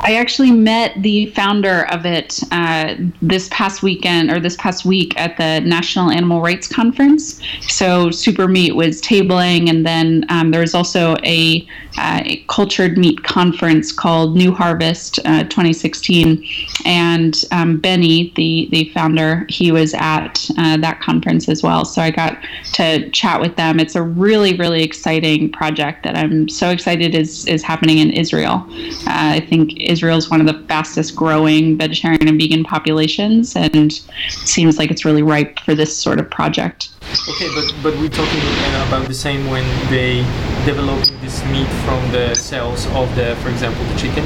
I 0.00 0.16
actually 0.16 0.50
met 0.50 1.02
the 1.02 1.26
founder 1.26 1.86
of 1.90 2.04
it 2.04 2.40
uh, 2.50 2.94
this 3.22 3.48
past 3.50 3.82
weekend 3.82 4.30
or 4.30 4.38
this 4.38 4.56
past 4.56 4.84
week 4.84 5.18
at 5.18 5.36
the 5.36 5.60
National 5.66 6.10
Animal 6.10 6.42
Rights 6.42 6.68
Conference. 6.68 7.40
So 7.68 8.10
Super 8.10 8.46
Meat 8.48 8.76
was 8.76 9.00
tabling, 9.00 9.70
and 9.70 9.86
then 9.86 10.26
um, 10.28 10.50
there 10.50 10.60
was 10.60 10.74
also 10.74 11.16
a, 11.24 11.66
uh, 11.96 12.20
a, 12.24 12.44
cultured 12.48 12.98
meat 12.98 13.22
conference 13.22 13.92
called 13.92 14.36
New 14.36 14.52
Harvest 14.52 15.20
uh, 15.24 15.44
2016. 15.44 16.44
And 16.84 17.42
um, 17.52 17.78
Benny, 17.78 18.32
the 18.36 18.68
the 18.72 18.90
founder, 18.90 19.46
he 19.48 19.72
was 19.72 19.94
at 19.94 20.50
uh, 20.58 20.76
that 20.78 21.00
conference 21.00 21.48
as 21.48 21.62
well. 21.62 21.84
So 21.84 22.02
I 22.02 22.10
got 22.10 22.36
to 22.74 23.08
chat 23.10 23.40
with 23.40 23.56
them. 23.56 23.80
It's 23.80 23.94
a 23.94 24.02
really 24.02 24.54
really 24.56 24.82
exciting 24.82 25.50
project 25.50 26.02
that 26.02 26.16
I'm 26.16 26.48
so 26.48 26.70
excited 26.70 27.14
is 27.14 27.46
is 27.46 27.62
happening 27.62 27.98
in 27.98 28.10
Israel. 28.10 28.66
Uh, 29.06 29.38
I 29.38 29.46
think. 29.48 29.83
Israel 29.84 30.16
is 30.16 30.30
one 30.30 30.40
of 30.40 30.46
the 30.46 30.58
fastest 30.66 31.14
growing 31.14 31.78
vegetarian 31.78 32.28
and 32.28 32.38
vegan 32.38 32.64
populations, 32.64 33.56
and 33.56 33.92
seems 34.28 34.78
like 34.78 34.90
it's 34.90 35.04
really 35.04 35.22
ripe 35.22 35.60
for 35.60 35.74
this 35.74 35.96
sort 35.96 36.18
of 36.18 36.30
project. 36.30 36.90
Okay, 37.28 37.48
but 37.54 37.74
but 37.82 37.94
we're 38.00 38.08
talking 38.08 38.40
about 38.88 39.06
the 39.06 39.14
same 39.14 39.48
when 39.50 39.64
they 39.90 40.18
develop 40.64 41.00
this 41.20 41.44
meat 41.46 41.68
from 41.84 42.00
the 42.12 42.34
cells 42.34 42.86
of 42.88 43.14
the, 43.16 43.36
for 43.42 43.50
example, 43.50 43.84
the 43.84 43.98
chicken. 43.98 44.24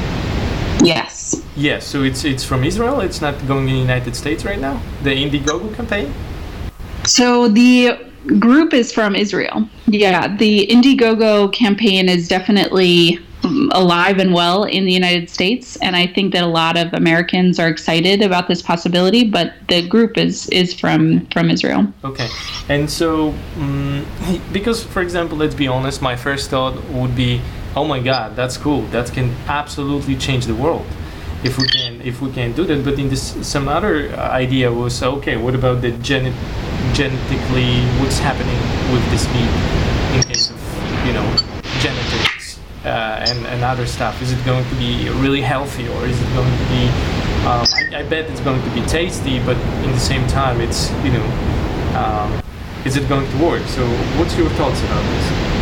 Yes. 0.81 1.43
Yes. 1.55 1.85
So 1.85 2.03
it's 2.03 2.23
it's 2.23 2.43
from 2.43 2.63
Israel. 2.63 3.01
It's 3.01 3.21
not 3.21 3.35
going 3.47 3.67
in 3.67 3.75
the 3.75 3.81
United 3.81 4.15
States 4.15 4.45
right 4.45 4.59
now. 4.59 4.81
The 5.03 5.11
Indiegogo 5.11 5.75
campaign. 5.75 6.13
So 7.03 7.47
the 7.47 8.08
group 8.39 8.73
is 8.73 8.91
from 8.91 9.15
Israel. 9.15 9.67
Yeah, 9.87 10.35
the 10.35 10.67
Indiegogo 10.67 11.51
campaign 11.53 12.09
is 12.09 12.27
definitely 12.27 13.19
alive 13.71 14.17
and 14.17 14.33
well 14.33 14.63
in 14.65 14.85
the 14.85 14.91
United 14.91 15.29
States, 15.29 15.77
and 15.77 15.95
I 15.95 16.07
think 16.07 16.33
that 16.33 16.43
a 16.43 16.47
lot 16.47 16.77
of 16.77 16.93
Americans 16.93 17.59
are 17.59 17.69
excited 17.69 18.21
about 18.21 18.47
this 18.47 18.61
possibility. 18.61 19.23
But 19.23 19.53
the 19.67 19.87
group 19.87 20.17
is 20.17 20.47
is 20.49 20.73
from 20.73 21.25
from 21.27 21.49
Israel. 21.49 21.87
Okay, 22.03 22.27
and 22.67 22.89
so 22.89 23.29
um, 23.57 24.05
because, 24.51 24.83
for 24.83 25.01
example, 25.01 25.37
let's 25.37 25.55
be 25.55 25.67
honest, 25.67 26.01
my 26.01 26.15
first 26.15 26.49
thought 26.49 26.83
would 26.89 27.15
be, 27.15 27.41
oh 27.75 27.85
my 27.85 27.99
God, 27.99 28.35
that's 28.35 28.57
cool. 28.57 28.81
That 28.87 29.11
can 29.11 29.33
absolutely 29.47 30.15
change 30.15 30.45
the 30.45 30.55
world 30.55 30.85
if 31.43 31.57
we 31.57 31.67
can 31.67 32.01
if 32.01 32.21
we 32.21 32.31
can 32.31 32.53
do 32.53 32.65
that. 32.65 32.83
But 32.83 32.99
in 32.99 33.09
this, 33.09 33.35
some 33.47 33.67
other 33.67 34.11
idea 34.15 34.71
was 34.71 35.01
okay. 35.01 35.37
What 35.37 35.55
about 35.55 35.81
the 35.81 35.91
gene- 35.91 36.33
genetically 36.93 37.81
what's 37.99 38.19
happening 38.19 38.59
with 38.91 39.03
this 39.11 39.25
meat 39.33 39.51
in 40.15 40.23
case 40.23 40.49
of 40.49 40.59
you 41.05 41.13
know 41.13 41.25
genetic 41.79 42.39
uh, 42.85 43.25
and, 43.27 43.45
and 43.47 43.63
other 43.63 43.85
stuff? 43.85 44.21
Is 44.21 44.31
it 44.31 44.43
going 44.45 44.67
to 44.67 44.75
be 44.75 45.09
really 45.21 45.41
healthy 45.41 45.87
or 45.87 46.05
is 46.05 46.19
it 46.21 46.33
going 46.33 46.51
to 46.51 46.65
be? 46.69 46.83
Um, 47.39 47.65
I, 47.73 47.99
I, 47.99 48.03
bet 48.03 48.29
it's 48.29 48.41
going 48.41 48.61
to 48.61 48.69
be 48.71 48.81
tasty, 48.85 49.39
but 49.39 49.55
in 49.85 49.91
the 49.91 49.99
same 49.99 50.27
time, 50.27 50.59
it's 50.59 50.91
you 51.05 51.11
know, 51.11 51.25
um, 51.95 52.41
is 52.85 52.97
it 52.97 53.07
going 53.07 53.29
to 53.29 53.37
work? 53.43 53.63
So, 53.67 53.87
what's 54.17 54.37
your 54.37 54.49
thoughts 54.51 54.81
about 54.83 55.03
this? 55.03 55.58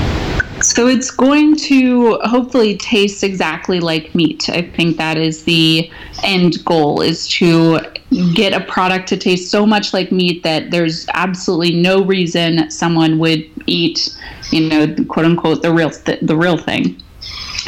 So 0.78 0.86
it's 0.86 1.10
going 1.10 1.56
to 1.56 2.20
hopefully 2.26 2.78
taste 2.78 3.24
exactly 3.24 3.80
like 3.80 4.14
meat. 4.14 4.48
I 4.48 4.62
think 4.62 4.98
that 4.98 5.18
is 5.18 5.44
the 5.44 5.90
end 6.22 6.64
goal 6.66 7.02
is 7.02 7.28
to 7.30 7.80
get 8.36 8.54
a 8.54 8.64
product 8.64 9.10
to 9.10 9.18
taste 9.18 9.50
so 9.50 9.66
much 9.66 9.92
like 9.92 10.12
meat 10.12 10.44
that 10.44 10.70
there's 10.70 11.08
absolutely 11.16 11.74
no 11.74 12.04
reason 12.06 12.70
someone 12.70 13.18
would 13.18 13.44
eat, 13.66 14.16
you 14.52 14.70
know, 14.70 14.94
quote 15.06 15.26
unquote 15.26 15.64
the 15.64 15.74
real 15.74 15.90
th- 15.90 16.20
the 16.22 16.38
real 16.38 16.60
thing. 16.60 17.02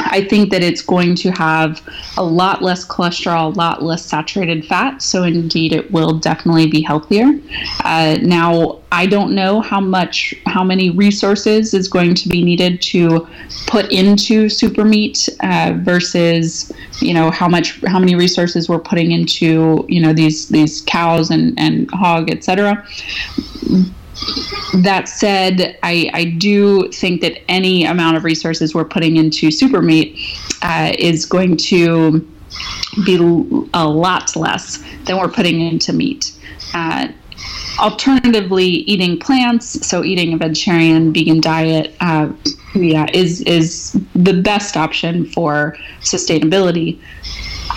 I 0.06 0.26
think 0.28 0.50
that 0.50 0.62
it's 0.62 0.82
going 0.82 1.14
to 1.16 1.30
have 1.30 1.82
a 2.16 2.22
lot 2.22 2.62
less 2.62 2.86
cholesterol, 2.86 3.54
a 3.54 3.58
lot 3.58 3.82
less 3.82 4.04
saturated 4.04 4.64
fat. 4.66 5.02
So, 5.02 5.24
indeed, 5.24 5.72
it 5.72 5.90
will 5.90 6.18
definitely 6.18 6.66
be 6.66 6.80
healthier. 6.80 7.38
Uh, 7.84 8.18
now, 8.22 8.80
I 8.92 9.06
don't 9.06 9.34
know 9.34 9.60
how 9.60 9.80
much, 9.80 10.34
how 10.46 10.64
many 10.64 10.90
resources 10.90 11.74
is 11.74 11.88
going 11.88 12.14
to 12.14 12.28
be 12.28 12.42
needed 12.42 12.82
to 12.82 13.28
put 13.66 13.90
into 13.92 14.48
super 14.48 14.84
meat 14.84 15.28
uh, 15.40 15.74
versus, 15.78 16.72
you 17.00 17.14
know, 17.14 17.30
how 17.30 17.48
much, 17.48 17.80
how 17.86 17.98
many 17.98 18.14
resources 18.14 18.68
we're 18.68 18.80
putting 18.80 19.12
into, 19.12 19.84
you 19.88 20.00
know, 20.00 20.12
these 20.12 20.48
these 20.48 20.82
cows 20.82 21.30
and 21.30 21.58
and 21.58 21.90
hog, 21.92 22.30
etc 22.30 22.84
that 24.82 25.08
said, 25.08 25.78
I, 25.82 26.10
I 26.12 26.24
do 26.24 26.90
think 26.92 27.20
that 27.22 27.42
any 27.48 27.84
amount 27.84 28.16
of 28.16 28.24
resources 28.24 28.74
we're 28.74 28.84
putting 28.84 29.16
into 29.16 29.50
super 29.50 29.82
meat 29.82 30.18
uh, 30.62 30.92
is 30.98 31.26
going 31.26 31.56
to 31.56 32.26
be 33.04 33.16
a 33.74 33.88
lot 33.88 34.34
less 34.36 34.82
than 35.04 35.18
we're 35.18 35.28
putting 35.28 35.60
into 35.60 35.92
meat. 35.92 36.32
Uh, 36.74 37.08
alternatively, 37.78 38.66
eating 38.66 39.18
plants, 39.18 39.86
so 39.86 40.04
eating 40.04 40.34
a 40.34 40.36
vegetarian, 40.36 41.12
vegan 41.12 41.40
diet, 41.40 41.94
uh, 42.00 42.30
yeah, 42.74 43.06
is 43.12 43.40
is 43.42 43.98
the 44.14 44.40
best 44.42 44.76
option 44.76 45.24
for 45.24 45.76
sustainability. 46.00 47.00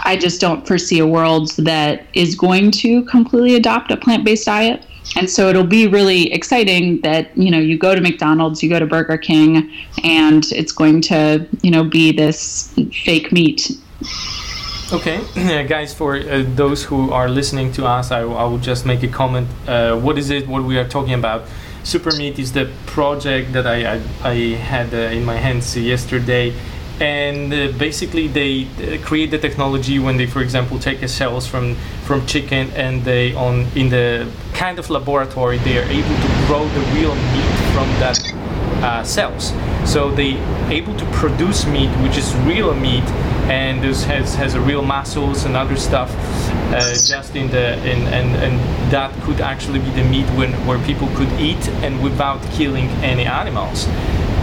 I 0.05 0.17
just 0.17 0.41
don't 0.41 0.67
foresee 0.67 0.99
a 0.99 1.07
world 1.07 1.51
that 1.57 2.05
is 2.13 2.35
going 2.35 2.71
to 2.71 3.03
completely 3.05 3.55
adopt 3.55 3.91
a 3.91 3.97
plant-based 3.97 4.45
diet. 4.45 4.85
And 5.15 5.29
so 5.29 5.49
it'll 5.49 5.63
be 5.63 5.87
really 5.87 6.33
exciting 6.33 7.01
that, 7.01 7.35
you 7.37 7.51
know, 7.51 7.59
you 7.59 7.77
go 7.77 7.93
to 7.93 8.01
McDonald's, 8.01 8.63
you 8.63 8.69
go 8.69 8.79
to 8.79 8.85
Burger 8.85 9.17
King, 9.17 9.71
and 10.03 10.43
it's 10.51 10.71
going 10.71 11.01
to, 11.01 11.47
you 11.61 11.71
know, 11.71 11.83
be 11.83 12.11
this 12.11 12.73
fake 13.05 13.31
meat. 13.31 13.71
Okay, 14.91 15.21
guys, 15.67 15.93
for 15.93 16.17
uh, 16.17 16.43
those 16.55 16.83
who 16.83 17.11
are 17.11 17.29
listening 17.29 17.71
to 17.73 17.85
us, 17.85 18.11
I, 18.11 18.21
I 18.21 18.43
will 18.45 18.59
just 18.59 18.85
make 18.85 19.03
a 19.03 19.07
comment. 19.07 19.47
Uh, 19.67 19.97
what 19.97 20.17
is 20.17 20.29
it, 20.29 20.47
what 20.47 20.63
we 20.63 20.77
are 20.77 20.87
talking 20.87 21.13
about? 21.13 21.43
Super 21.83 22.15
Meat 22.15 22.39
is 22.39 22.53
the 22.53 22.71
project 22.85 23.53
that 23.53 23.67
I, 23.67 23.95
I, 23.95 24.01
I 24.23 24.35
had 24.55 24.93
uh, 24.93 24.97
in 24.97 25.25
my 25.25 25.35
hands 25.35 25.75
yesterday 25.75 26.53
and 26.99 27.53
uh, 27.53 27.71
basically 27.77 28.27
they 28.27 28.65
uh, 28.65 29.03
create 29.03 29.31
the 29.31 29.37
technology 29.37 29.99
when 29.99 30.17
they 30.17 30.27
for 30.27 30.41
example 30.41 30.77
take 30.77 31.07
cells 31.09 31.47
from 31.47 31.75
from 32.05 32.25
chicken 32.25 32.69
and 32.71 33.03
they 33.03 33.33
on 33.33 33.65
in 33.75 33.89
the 33.89 34.29
kind 34.53 34.77
of 34.79 34.89
laboratory 34.89 35.57
they 35.59 35.77
are 35.77 35.89
able 35.89 36.15
to 36.21 36.27
grow 36.47 36.67
the 36.67 36.81
real 36.95 37.15
meat 37.15 37.55
from 37.73 37.87
that 37.99 38.19
uh, 38.83 39.03
cells. 39.03 39.53
So 39.85 40.11
they 40.11 40.37
able 40.67 40.95
to 40.97 41.05
produce 41.11 41.65
meat 41.65 41.89
which 42.01 42.17
is 42.17 42.35
real 42.37 42.73
meat 42.73 43.03
and 43.49 43.81
this 43.81 44.03
has 44.03 44.35
has 44.35 44.55
a 44.55 44.61
real 44.61 44.81
muscles 44.81 45.45
and 45.45 45.55
other 45.55 45.75
stuff 45.75 46.11
uh, 46.73 46.79
just 46.93 47.35
in 47.35 47.49
the 47.49 47.73
in 47.89 48.07
and 48.07 48.35
and 48.35 48.59
that 48.91 49.11
could 49.23 49.41
actually 49.41 49.79
be 49.79 49.89
the 49.91 50.03
meat 50.03 50.25
when 50.37 50.51
where 50.65 50.79
people 50.85 51.07
could 51.15 51.31
eat 51.39 51.67
and 51.83 52.01
without 52.03 52.41
killing 52.51 52.87
any 53.03 53.25
animals 53.25 53.87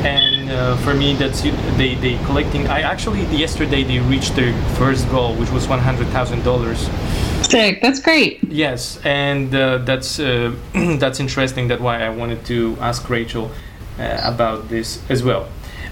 and 0.05 0.51
uh, 0.51 0.77
for 0.79 0.95
me 0.95 1.15
that's 1.15 1.43
they 1.77 1.95
they 1.97 2.17
collecting 2.25 2.67
i 2.69 2.81
actually 2.81 3.25
yesterday 3.37 3.83
they 3.85 3.99
reached 4.01 4.35
their 4.35 4.53
first 4.75 5.09
goal 5.11 5.35
which 5.37 5.51
was 5.51 5.67
$100000 5.67 7.21
sick. 7.51 7.81
That's 7.83 8.01
great. 8.01 8.43
Yes. 8.45 9.01
And 9.05 9.55
uh, 9.55 9.79
that's 9.79 10.21
uh, 10.21 10.55
that's 10.99 11.21
interesting. 11.21 11.69
That 11.69 11.81
why 11.81 12.03
i 12.03 12.09
wanted 12.09 12.45
to 12.47 12.77
ask 12.81 13.09
rachel 13.11 13.51
uh, 13.99 14.21
about 14.23 14.69
this 14.69 15.03
as 15.11 15.23
well. 15.23 15.49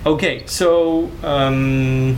Okay. 0.07 0.47
So 0.47 1.11
um, 1.23 2.17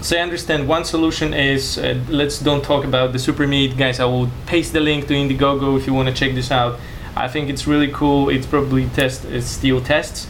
so 0.00 0.16
I 0.16 0.20
understand 0.20 0.68
one 0.68 0.84
solution 0.84 1.32
is 1.34 1.78
uh, 1.78 1.98
let's 2.08 2.38
don't 2.38 2.64
talk 2.64 2.84
about 2.84 3.12
the 3.12 3.18
super 3.18 3.46
meat 3.46 3.76
guys. 3.76 4.00
I 4.00 4.06
will 4.06 4.30
paste 4.46 4.72
the 4.72 4.80
link 4.80 5.06
to 5.08 5.14
Indiegogo 5.14 5.78
if 5.78 5.86
you 5.86 5.94
want 5.94 6.08
to 6.08 6.14
check 6.14 6.34
this 6.34 6.50
out. 6.50 6.78
I 7.16 7.28
think 7.28 7.48
it's 7.48 7.66
really 7.66 7.92
cool. 7.92 8.28
It's 8.28 8.46
probably 8.46 8.86
test 8.88 9.24
it's 9.24 9.46
still 9.46 9.80
tests 9.80 10.26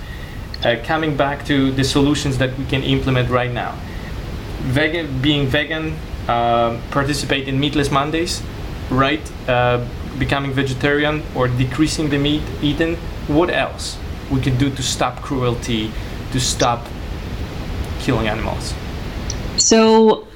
uh, 0.62 0.76
coming 0.84 1.16
back 1.16 1.44
to 1.46 1.72
the 1.72 1.84
solutions 1.84 2.38
that 2.38 2.56
we 2.58 2.64
can 2.66 2.82
implement 2.82 3.30
right 3.30 3.50
now. 3.50 3.74
Vegan, 4.62 5.20
being 5.20 5.46
vegan, 5.46 5.96
uh, 6.28 6.80
participate 6.90 7.48
in 7.48 7.60
Meatless 7.60 7.90
Mondays, 7.90 8.42
right? 8.90 9.20
Uh, 9.48 9.86
becoming 10.18 10.52
vegetarian 10.52 11.22
or 11.34 11.48
decreasing 11.48 12.10
the 12.10 12.18
meat 12.18 12.42
eaten. 12.62 12.96
What 13.26 13.50
else 13.50 13.98
we 14.30 14.40
could 14.40 14.58
do 14.58 14.70
to 14.70 14.82
stop 14.82 15.22
cruelty, 15.22 15.90
to 16.32 16.40
stop 16.40 16.86
killing 18.00 18.28
animals? 18.28 18.74
So 19.56 20.26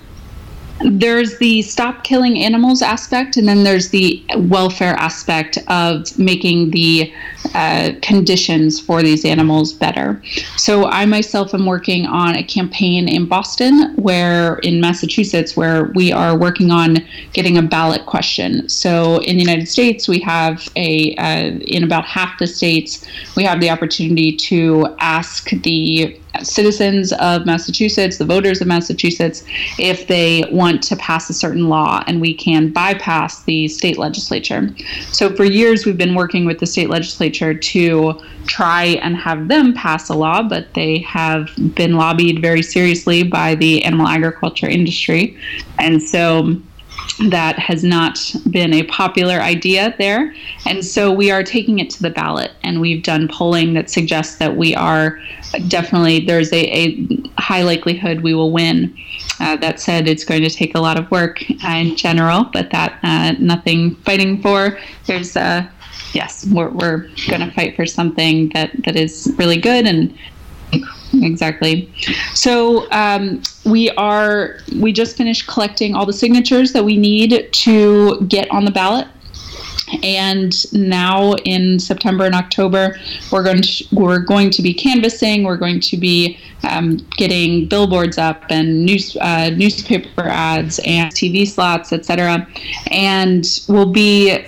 there's 0.85 1.39
the 1.39 1.63
stop 1.63 2.05
killing 2.05 2.39
animals 2.39 2.83
aspect, 2.83 3.37
and 3.37 3.49
then 3.49 3.65
there's 3.65 3.89
the 3.91 4.25
welfare 4.37 4.95
aspect 4.95 5.59
of 5.69 6.17
making 6.19 6.71
the 6.71 7.13
uh, 7.55 7.93
conditions 8.03 8.79
for 8.81 9.03
these 9.03 9.25
animals 9.25 9.73
better. 9.73 10.23
So 10.57 10.87
I 10.87 11.07
myself 11.07 11.55
am 11.55 11.67
working 11.67 12.07
on 12.07 12.37
a 12.37 12.43
campaign 12.43 13.09
in 13.09 13.27
Boston, 13.27 13.95
where 13.97 14.57
in 14.59 14.81
Massachusetts, 14.81 15.57
where 15.57 15.85
we 15.95 16.13
are 16.13 16.37
working 16.37 16.71
on 16.71 16.99
getting 17.33 17.59
a 17.59 17.63
ballot 17.63 18.07
question. 18.07 18.69
So 18.69 19.19
in 19.23 19.37
the 19.37 19.43
United 19.43 19.69
States, 19.69 20.09
we 20.09 20.21
have 20.21 20.69
a 20.77 21.15
uh, 21.17 21.59
in 21.67 21.83
about 21.85 22.05
half 22.05 22.39
the 22.39 22.47
states, 22.47 23.07
we 23.37 23.45
have 23.45 23.61
the 23.61 23.71
opportunity 23.71 24.37
to 24.37 24.95
ask 25.01 25.51
the 25.51 26.19
citizens 26.43 27.13
of 27.15 27.47
Massachusetts, 27.47 28.19
the 28.19 28.25
voters 28.25 28.61
of 28.61 28.67
Massachusetts, 28.67 29.45
if 29.79 30.07
they 30.07 30.45
want 30.51 30.83
to 30.85 30.97
pass 30.97 31.31
a 31.31 31.35
certain 31.35 31.69
law, 31.69 32.03
and 32.07 32.21
we 32.21 32.35
can 32.35 32.73
bypass 32.73 33.43
the 33.45 33.69
state 33.69 33.99
legislature. 33.99 34.69
So 35.13 35.35
for 35.35 35.45
years, 35.45 35.87
we've 35.87 35.99
been 35.99 36.15
working 36.15 36.45
with 36.45 36.59
the 36.59 36.67
state 36.67 36.91
legislature 36.91 37.55
to 37.55 38.21
try 38.47 38.85
and 39.03 39.17
have 39.17 39.49
them 39.49 39.75
pass 39.75 40.09
a 40.09 40.15
law, 40.15 40.43
but 40.43 40.73
they 40.75 40.99
have 40.99 41.51
been 41.75 41.97
lobbied 41.97 42.41
very 42.41 42.63
seriously 42.63 43.23
by 43.23 43.55
the 43.55 43.85
animal 43.85 44.07
agriculture 44.07 44.69
industry. 44.69 45.37
And 45.79 46.03
so 46.03 46.61
that 47.29 47.59
has 47.59 47.83
not 47.83 48.19
been 48.51 48.73
a 48.73 48.85
popular 48.85 49.41
idea 49.41 49.95
there. 49.99 50.35
And 50.67 50.85
so 50.85 51.13
we 51.13 51.31
are 51.31 51.43
taking 51.43 51.79
it 51.79 51.91
to 51.91 52.03
the 52.03 52.11
ballot, 52.11 52.53
and 52.63 52.81
we've 52.81 53.03
done 53.03 53.29
polling 53.29 53.75
that 53.75 53.91
suggests 53.91 54.37
that 54.37 54.57
we 54.57 54.75
are 54.75 55.21
definitely, 55.69 56.25
there's 56.25 56.53
a, 56.53 56.65
a 56.73 57.07
high 57.41 57.63
likelihood 57.63 58.21
we 58.21 58.35
will 58.35 58.53
win. 58.53 58.97
Uh, 59.41 59.57
that 59.57 59.81
said, 59.81 60.09
it's 60.09 60.25
going 60.25 60.43
to 60.43 60.51
take 60.51 60.75
a 60.75 60.81
lot 60.81 60.99
of 60.99 61.11
work 61.11 61.49
in 61.51 61.97
general, 61.97 62.45
but 62.53 62.71
that 62.71 62.99
uh, 63.03 63.33
nothing 63.39 63.95
fighting 63.97 64.41
for. 64.43 64.79
There's 65.07 65.37
uh, 65.37 65.69
yes, 66.13 66.47
we're, 66.47 66.71
we're 66.71 67.09
going 67.29 67.41
to 67.41 67.51
fight 67.53 67.77
for 67.77 67.87
something 67.87 68.51
that, 68.51 68.71
that 68.85 68.97
is 68.97 69.33
really 69.39 69.59
good 69.59 69.87
and 69.87 70.17
exactly. 71.15 71.93
So 72.35 72.91
um, 72.91 73.43
we 73.65 73.91
are 73.91 74.59
we 74.77 74.93
just 74.93 75.17
finished 75.17 75.47
collecting 75.47 75.95
all 75.95 76.07
the 76.07 76.13
signatures 76.13 76.73
that 76.73 76.85
we 76.85 76.97
need 76.97 77.53
to 77.53 78.21
get 78.27 78.51
on 78.51 78.65
the 78.65 78.71
ballot. 78.71 79.09
And 80.03 80.55
now 80.75 81.33
in 81.47 81.79
September 81.79 82.27
and 82.27 82.35
October, 82.35 82.99
we're 83.33 83.43
going 83.43 83.63
to 83.63 83.85
we're 83.93 84.19
going 84.19 84.51
to 84.51 84.63
be 84.63 84.75
canvassing. 84.75 85.45
We're 85.45 85.57
going 85.57 85.81
to 85.81 85.97
be 85.97 86.39
um, 86.69 86.99
getting 87.17 87.67
billboards 87.67 88.19
up 88.19 88.45
and 88.51 88.85
news 88.85 89.17
uh, 89.17 89.51
newspaper 89.51 90.29
ads 90.29 90.79
and 90.85 91.13
TV 91.15 91.49
slots, 91.49 91.93
etc. 91.93 92.47
And 92.91 93.47
we'll 93.69 93.91
be 93.91 94.45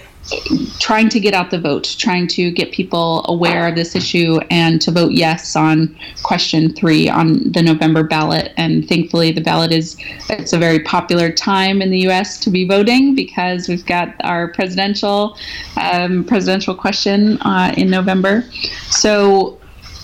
trying 0.78 1.08
to 1.08 1.20
get 1.20 1.34
out 1.34 1.50
the 1.50 1.60
vote, 1.60 1.94
trying 1.98 2.26
to 2.28 2.50
get 2.50 2.72
people 2.72 3.24
aware 3.28 3.68
of 3.68 3.74
this 3.74 3.94
issue 3.94 4.40
and 4.50 4.80
to 4.80 4.90
vote 4.90 5.12
yes 5.12 5.56
on 5.56 5.96
question 6.22 6.72
three 6.72 7.08
on 7.08 7.50
the 7.52 7.62
November 7.62 8.02
ballot. 8.02 8.52
And 8.56 8.88
thankfully, 8.88 9.32
the 9.32 9.40
ballot 9.40 9.72
is 9.72 9.96
it's 10.28 10.52
a 10.52 10.58
very 10.58 10.80
popular 10.80 11.30
time 11.30 11.82
in 11.82 11.90
the 11.90 12.00
U.S. 12.00 12.38
to 12.40 12.50
be 12.50 12.66
voting 12.66 13.14
because 13.14 13.68
we've 13.68 13.86
got 13.86 14.14
our 14.24 14.48
presidential 14.48 15.36
um, 15.76 16.24
presidential 16.24 16.74
question 16.74 17.40
uh, 17.42 17.74
in 17.76 17.90
November. 17.90 18.44
So 18.90 19.59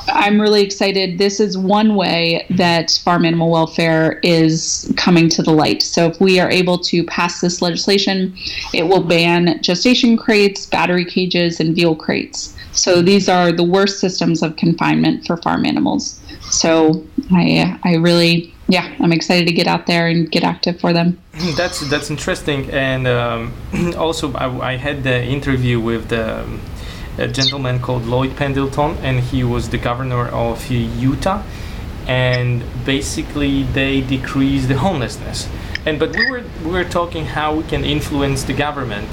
I'm 0.08 0.40
really 0.40 0.62
excited. 0.62 1.18
This 1.18 1.40
is 1.40 1.58
one 1.58 1.94
way 1.96 2.46
that 2.50 3.00
farm 3.04 3.24
animal 3.24 3.50
welfare 3.50 4.20
is 4.22 4.92
coming 4.96 5.28
to 5.30 5.42
the 5.42 5.52
light. 5.52 5.82
So, 5.82 6.06
if 6.06 6.20
we 6.20 6.38
are 6.40 6.50
able 6.50 6.78
to 6.78 7.04
pass 7.04 7.40
this 7.40 7.60
legislation, 7.60 8.36
it 8.72 8.84
will 8.84 9.02
ban 9.02 9.60
gestation 9.62 10.16
crates, 10.16 10.66
battery 10.66 11.04
cages, 11.04 11.60
and 11.60 11.74
veal 11.74 11.96
crates. 11.96 12.56
So, 12.72 13.02
these 13.02 13.28
are 13.28 13.52
the 13.52 13.64
worst 13.64 14.00
systems 14.00 14.42
of 14.42 14.56
confinement 14.56 15.26
for 15.26 15.36
farm 15.36 15.64
animals. 15.64 16.20
So, 16.50 17.04
I, 17.32 17.78
I 17.82 17.96
really, 17.96 18.54
yeah, 18.68 18.94
I'm 19.00 19.12
excited 19.12 19.46
to 19.48 19.52
get 19.52 19.66
out 19.66 19.86
there 19.86 20.06
and 20.06 20.30
get 20.30 20.44
active 20.44 20.78
for 20.80 20.92
them. 20.92 21.18
That's 21.56 21.80
that's 21.90 22.10
interesting, 22.10 22.70
and 22.70 23.06
um, 23.06 23.52
also 23.96 24.32
I, 24.34 24.72
I, 24.72 24.76
had 24.76 25.04
the 25.04 25.22
interview 25.22 25.78
with 25.78 26.08
the 26.08 26.46
a 27.18 27.28
gentleman 27.28 27.80
called 27.80 28.06
Lloyd 28.06 28.36
Pendleton, 28.36 28.96
and 29.02 29.20
he 29.20 29.44
was 29.44 29.68
the 29.68 29.78
governor 29.78 30.28
of 30.28 30.70
Utah. 30.70 31.42
And 32.06 32.62
basically, 32.84 33.64
they 33.64 34.00
decreased 34.00 34.68
the 34.68 34.78
homelessness. 34.78 35.48
And 35.84 35.98
but 35.98 36.14
we 36.16 36.30
were 36.30 36.44
we 36.64 36.70
were 36.70 36.84
talking 36.84 37.26
how 37.26 37.54
we 37.54 37.64
can 37.64 37.84
influence 37.84 38.42
the 38.44 38.52
government, 38.52 39.08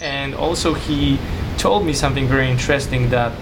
and 0.00 0.34
also 0.34 0.74
he 0.74 1.18
told 1.56 1.86
me 1.86 1.92
something 1.92 2.28
very 2.28 2.50
interesting 2.50 3.10
that 3.10 3.32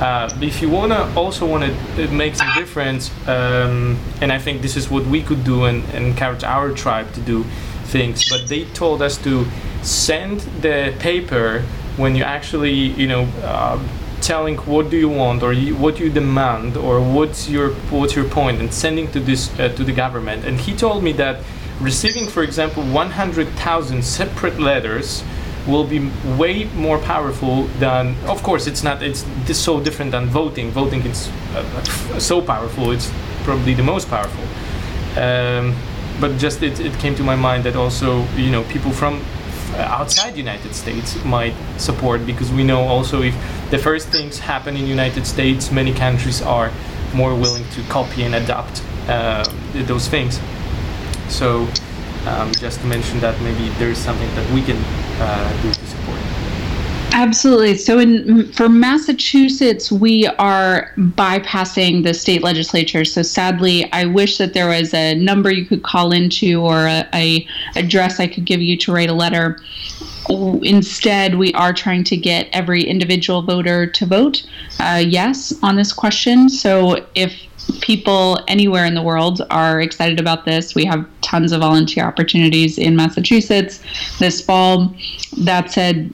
uh, 0.00 0.28
if 0.40 0.62
you 0.62 0.68
wanna 0.68 1.12
also 1.14 1.46
wanna 1.46 1.72
make 2.10 2.34
some 2.34 2.48
difference, 2.54 3.10
um, 3.28 3.98
and 4.20 4.32
I 4.32 4.38
think 4.38 4.62
this 4.62 4.76
is 4.76 4.90
what 4.90 5.04
we 5.06 5.22
could 5.22 5.44
do 5.44 5.64
and, 5.64 5.84
and, 5.94 6.06
encourage 6.06 6.42
our 6.42 6.72
tribe 6.72 7.12
to 7.14 7.20
do 7.20 7.44
things. 7.84 8.28
But 8.28 8.48
they 8.48 8.64
told 8.72 9.02
us 9.02 9.18
to 9.18 9.46
send 9.82 10.40
the 10.62 10.94
paper 10.98 11.64
when 12.00 12.16
you 12.16 12.24
actually 12.24 12.72
you 12.72 13.06
know 13.06 13.22
uh, 13.44 13.78
telling 14.20 14.56
what 14.58 14.90
do 14.90 14.96
you 14.96 15.08
want 15.08 15.42
or 15.42 15.52
you, 15.52 15.74
what 15.76 15.98
you 15.98 16.10
demand 16.10 16.76
or 16.76 17.00
what's 17.00 17.48
your 17.48 17.70
what's 17.90 18.14
your 18.14 18.28
point 18.28 18.60
and 18.60 18.72
sending 18.72 19.10
to 19.12 19.20
this 19.20 19.50
uh, 19.58 19.68
to 19.68 19.84
the 19.84 19.92
government. 19.92 20.44
And 20.44 20.58
he 20.58 20.74
told 20.74 21.02
me 21.02 21.12
that 21.12 21.42
receiving 21.80 22.26
for 22.26 22.42
example 22.42 22.82
100,000 22.82 24.04
separate 24.04 24.60
letters 24.60 25.24
will 25.66 25.84
be 25.84 26.10
way 26.38 26.64
more 26.74 26.98
powerful 26.98 27.64
than 27.78 28.16
of 28.26 28.42
course 28.42 28.66
it's 28.66 28.82
not 28.82 29.02
it's 29.02 29.24
so 29.56 29.80
different 29.80 30.10
than 30.12 30.26
voting. 30.26 30.70
Voting 30.70 31.02
is 31.02 31.28
uh, 31.54 32.18
so 32.18 32.40
powerful 32.42 32.90
it's 32.90 33.10
probably 33.44 33.74
the 33.74 33.82
most 33.82 34.08
powerful. 34.08 34.44
Um, 35.20 35.74
but 36.20 36.36
just 36.38 36.62
it, 36.62 36.78
it 36.80 36.92
came 36.98 37.14
to 37.14 37.22
my 37.22 37.36
mind 37.36 37.64
that 37.64 37.76
also 37.76 38.26
you 38.36 38.50
know 38.50 38.62
people 38.64 38.92
from 38.92 39.20
outside 39.78 40.36
United 40.36 40.74
States 40.74 41.22
might 41.24 41.54
support 41.78 42.26
because 42.26 42.50
we 42.52 42.64
know 42.64 42.80
also 42.80 43.22
if 43.22 43.34
the 43.70 43.78
first 43.78 44.08
things 44.08 44.38
happen 44.38 44.76
in 44.76 44.86
United 44.86 45.26
States 45.26 45.70
many 45.70 45.92
countries 45.92 46.42
are 46.42 46.72
more 47.14 47.34
willing 47.34 47.64
to 47.70 47.82
copy 47.84 48.22
and 48.22 48.34
adapt 48.34 48.82
uh, 49.08 49.44
those 49.86 50.08
things. 50.08 50.40
So 51.28 51.66
um, 52.26 52.52
just 52.52 52.80
to 52.80 52.86
mention 52.86 53.20
that 53.20 53.40
maybe 53.42 53.68
there's 53.78 53.98
something 53.98 54.28
that 54.34 54.50
we 54.52 54.62
can 54.62 54.76
uh, 55.20 55.62
do 55.62 55.72
to 55.72 55.86
support 55.86 56.29
Absolutely. 57.12 57.76
So, 57.76 57.98
in 57.98 58.52
for 58.52 58.68
Massachusetts, 58.68 59.90
we 59.90 60.26
are 60.38 60.92
bypassing 60.96 62.04
the 62.04 62.14
state 62.14 62.42
legislature. 62.42 63.04
So, 63.04 63.22
sadly, 63.22 63.90
I 63.92 64.04
wish 64.04 64.38
that 64.38 64.54
there 64.54 64.68
was 64.68 64.94
a 64.94 65.14
number 65.14 65.50
you 65.50 65.66
could 65.66 65.82
call 65.82 66.12
into 66.12 66.60
or 66.62 66.86
a, 66.86 67.04
a 67.12 67.46
address 67.74 68.20
I 68.20 68.26
could 68.26 68.44
give 68.44 68.60
you 68.60 68.76
to 68.78 68.92
write 68.92 69.10
a 69.10 69.14
letter. 69.14 69.58
Instead, 70.28 71.34
we 71.34 71.52
are 71.54 71.72
trying 71.72 72.04
to 72.04 72.16
get 72.16 72.48
every 72.52 72.84
individual 72.84 73.42
voter 73.42 73.86
to 73.86 74.06
vote 74.06 74.46
uh, 74.78 75.02
yes 75.04 75.52
on 75.62 75.76
this 75.76 75.92
question. 75.92 76.48
So, 76.48 77.04
if 77.14 77.34
people 77.80 78.38
anywhere 78.48 78.84
in 78.84 78.94
the 78.94 79.02
world 79.02 79.42
are 79.50 79.80
excited 79.80 80.18
about 80.18 80.44
this. 80.44 80.74
We 80.74 80.84
have 80.84 81.06
tons 81.20 81.52
of 81.52 81.60
volunteer 81.60 82.04
opportunities 82.04 82.78
in 82.78 82.96
Massachusetts 82.96 83.80
this 84.18 84.40
fall. 84.40 84.94
That 85.38 85.70
said, 85.70 86.12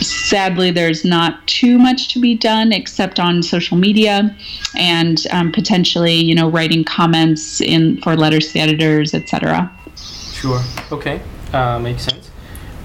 sadly, 0.00 0.70
there's 0.70 1.04
not 1.04 1.46
too 1.46 1.78
much 1.78 2.12
to 2.14 2.20
be 2.20 2.36
done 2.36 2.72
except 2.72 3.18
on 3.18 3.42
social 3.42 3.76
media 3.76 4.36
and 4.76 5.26
um, 5.30 5.52
potentially, 5.52 6.14
you 6.14 6.34
know, 6.34 6.50
writing 6.50 6.84
comments 6.84 7.60
in 7.60 8.00
for 8.02 8.16
letters 8.16 8.48
to 8.48 8.52
the 8.54 8.60
editors, 8.60 9.14
etc. 9.14 9.70
Sure. 9.96 10.60
Okay. 10.92 11.20
Uh, 11.52 11.78
makes 11.78 12.02
sense. 12.02 12.30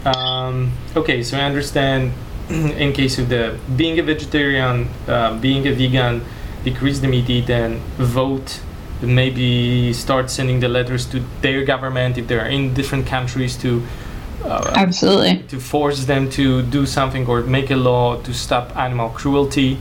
Um, 0.05 0.71
okay, 0.95 1.21
so 1.21 1.37
I 1.37 1.41
understand. 1.41 2.13
in 2.51 2.91
case 2.91 3.17
of 3.17 3.29
the 3.29 3.57
being 3.77 3.99
a 3.99 4.03
vegetarian, 4.03 4.89
uh, 5.07 5.39
being 5.39 5.67
a 5.67 5.71
vegan 5.71 6.21
decrease 6.63 6.99
the 6.99 7.07
meat 7.07 7.47
then 7.47 7.79
vote 7.97 8.61
maybe 9.01 9.91
start 9.93 10.29
sending 10.29 10.59
the 10.59 10.67
letters 10.67 11.05
to 11.07 11.23
their 11.41 11.65
government 11.65 12.17
if 12.17 12.27
they're 12.27 12.45
in 12.45 12.73
different 12.73 13.07
countries 13.07 13.57
to 13.57 13.83
uh, 14.43 14.73
absolutely. 14.75 15.43
to 15.47 15.59
force 15.59 16.05
them 16.05 16.29
to 16.29 16.61
do 16.63 16.85
something 16.85 17.27
or 17.27 17.41
make 17.41 17.71
a 17.71 17.75
law 17.75 18.15
to 18.21 18.33
stop 18.33 18.75
animal 18.77 19.09
cruelty 19.09 19.77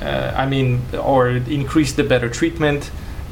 uh, 0.00 0.32
i 0.34 0.46
mean 0.46 0.80
or 0.98 1.28
increase 1.28 1.92
the 1.92 2.04
better 2.04 2.28
treatment 2.28 2.90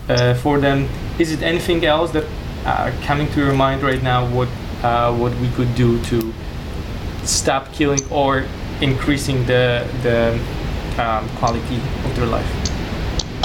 uh, 0.09 0.35
for 0.35 0.59
them. 0.59 0.89
Is 1.19 1.33
it 1.33 1.43
anything 1.43 1.85
else 1.85 2.13
that 2.13 2.25
uh, 2.65 2.93
coming 3.03 3.29
to 3.33 3.41
your 3.41 3.55
mind 3.55 3.83
right 3.83 4.03
now 4.03 4.27
what 4.29 4.49
uh, 4.83 5.15
what 5.15 5.35
we 5.39 5.49
could 5.51 5.75
do 5.75 6.03
to 6.05 6.33
stop 7.25 7.73
killing 7.73 8.01
or 8.11 8.45
increasing 8.81 9.45
the 9.47 9.87
the 10.03 10.39
um, 11.03 11.29
quality 11.37 11.77
of 11.77 12.17
their 12.17 12.27
life 12.27 12.66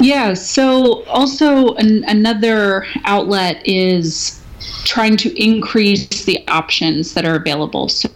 yeah. 0.02 0.34
So 0.34 1.04
also 1.04 1.74
an, 1.74 2.04
another 2.04 2.86
outlet 3.04 3.66
is 3.66 4.40
trying 4.84 5.16
to 5.16 5.42
increase 5.42 6.24
the 6.24 6.46
options 6.48 7.14
that 7.14 7.24
are 7.24 7.36
available. 7.36 7.88
So 7.88 8.08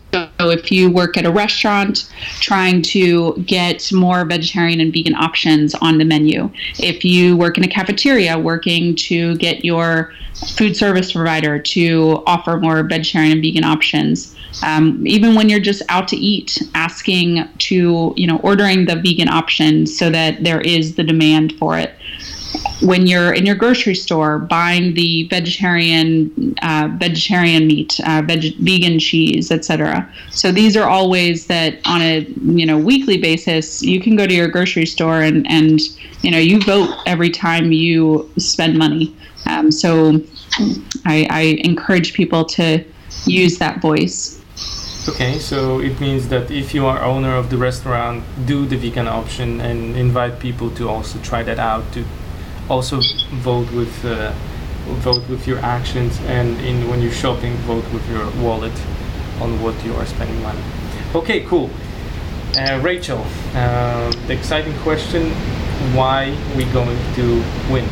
if 0.51 0.71
you 0.71 0.91
work 0.91 1.17
at 1.17 1.25
a 1.25 1.31
restaurant, 1.31 2.11
trying 2.41 2.83
to 2.83 3.35
get 3.47 3.93
more 3.93 4.25
vegetarian 4.25 4.81
and 4.81 4.93
vegan 4.93 5.15
options 5.15 5.75
on 5.77 5.99
the 5.99 6.05
menu. 6.05 6.51
If 6.79 7.05
you 7.05 7.37
work 7.37 7.59
in 7.59 7.65
a 7.65 7.69
cafeteria, 7.69 8.39
working 8.39 8.95
to 8.97 9.37
get 9.37 9.65
your 9.65 10.13
food 10.57 10.77
service 10.77 11.13
provider 11.13 11.59
to 11.59 12.23
offer 12.27 12.59
more 12.59 12.83
vegetarian 12.83 13.33
and 13.33 13.43
vegan 13.43 13.65
options. 13.65 14.35
Um, 14.63 15.07
even 15.07 15.35
when 15.35 15.49
you're 15.49 15.61
just 15.61 15.83
out 15.89 16.09
to 16.09 16.17
eat, 16.17 16.63
asking 16.75 17.49
to, 17.59 18.15
you 18.17 18.27
know, 18.27 18.39
ordering 18.39 18.87
the 18.87 18.97
vegan 18.97 19.29
options 19.29 19.97
so 19.97 20.11
that 20.11 20.43
there 20.45 20.61
is 20.61 20.95
the 20.95 21.05
demand 21.05 21.53
for 21.59 21.79
it 21.79 21.95
when 22.81 23.07
you're 23.07 23.33
in 23.33 23.47
your 23.47 23.55
grocery 23.55 23.95
store 23.95 24.39
buying 24.39 24.95
the 24.95 25.27
vegetarian 25.29 26.55
uh, 26.63 26.89
vegetarian 26.99 27.67
meat, 27.67 28.01
uh, 28.07 28.23
veg- 28.27 28.57
vegan 28.59 28.99
cheese, 28.99 29.51
etc. 29.51 30.09
So 30.31 30.53
these 30.53 30.77
are 30.77 30.89
all 30.89 31.11
ways 31.11 31.47
that 31.47 31.79
on 31.85 32.03
a 32.03 32.21
you 32.43 32.67
know 32.67 32.79
weekly 32.79 33.19
basis 33.19 33.83
you 33.83 34.01
can 34.01 34.17
go 34.17 34.27
to 34.27 34.35
your 34.35 34.49
grocery 34.49 34.87
store 34.87 35.23
and 35.23 35.47
and 35.51 35.81
you 36.23 36.31
know 36.31 36.39
you 36.39 36.61
vote 36.61 36.91
every 37.07 37.31
time 37.31 37.73
you 37.73 38.31
spend 38.39 38.79
money. 38.79 39.15
Um, 39.47 39.71
so 39.71 40.21
I, 41.05 41.27
I 41.31 41.41
encourage 41.65 42.15
people 42.15 42.45
to 42.57 42.85
use 43.27 43.59
that 43.59 43.81
voice. 43.81 44.43
Okay, 45.09 45.39
so 45.39 45.79
it 45.81 46.01
means 46.01 46.29
that 46.29 46.51
if 46.51 46.75
you 46.75 46.85
are 46.85 47.01
owner 47.01 47.37
of 47.37 47.49
the 47.49 47.57
restaurant, 47.57 48.25
do 48.45 48.67
the 48.67 48.77
vegan 48.77 49.07
option 49.07 49.61
and 49.61 49.97
invite 49.97 50.41
people 50.41 50.69
to 50.71 50.89
also 50.89 51.21
try 51.21 51.45
that 51.45 51.61
out 51.61 51.93
to 51.93 52.05
also 52.69 53.01
vote 53.41 53.71
with 53.73 54.05
uh, 54.05 54.33
vote 55.03 55.29
with 55.29 55.47
your 55.47 55.59
actions 55.59 56.19
and 56.27 56.61
in 56.61 56.89
when 56.89 57.01
you're 57.01 57.13
shopping 57.13 57.55
vote 57.67 57.85
with 57.93 58.09
your 58.11 58.31
wallet 58.43 58.73
on 59.41 59.61
what 59.63 59.75
you 59.85 59.95
are 59.95 60.07
spending 60.07 60.41
money. 60.43 60.63
Okay 61.15 61.41
cool. 61.43 61.71
Uh, 62.57 62.81
Rachel 62.83 63.25
uh, 63.55 64.11
the 64.27 64.33
exciting 64.33 64.75
question 64.79 65.31
why 65.95 66.37
we 66.57 66.65
going 66.67 66.99
to 67.15 67.43
win 67.71 67.87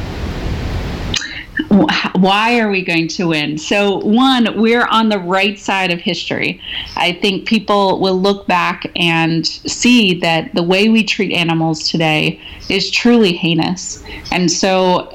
why 2.15 2.59
are 2.61 2.71
we 2.71 2.83
going 2.83 3.09
to 3.09 3.29
win? 3.29 3.59
So, 3.59 3.99
one, 3.99 4.61
we're 4.61 4.87
on 4.87 5.09
the 5.09 5.19
right 5.19 5.59
side 5.59 5.91
of 5.91 6.01
history. 6.01 6.61
I 6.97 7.13
think 7.13 7.47
people 7.47 8.01
will 8.01 8.21
look 8.21 8.47
back 8.47 8.87
and 8.97 9.47
see 9.47 10.15
that 10.21 10.55
the 10.55 10.63
way 10.63 10.89
we 10.89 11.03
treat 11.03 11.33
animals 11.33 11.89
today 11.89 12.41
is 12.69 12.91
truly 12.91 13.33
heinous. 13.33 14.03
And 14.31 14.51
so, 14.51 15.13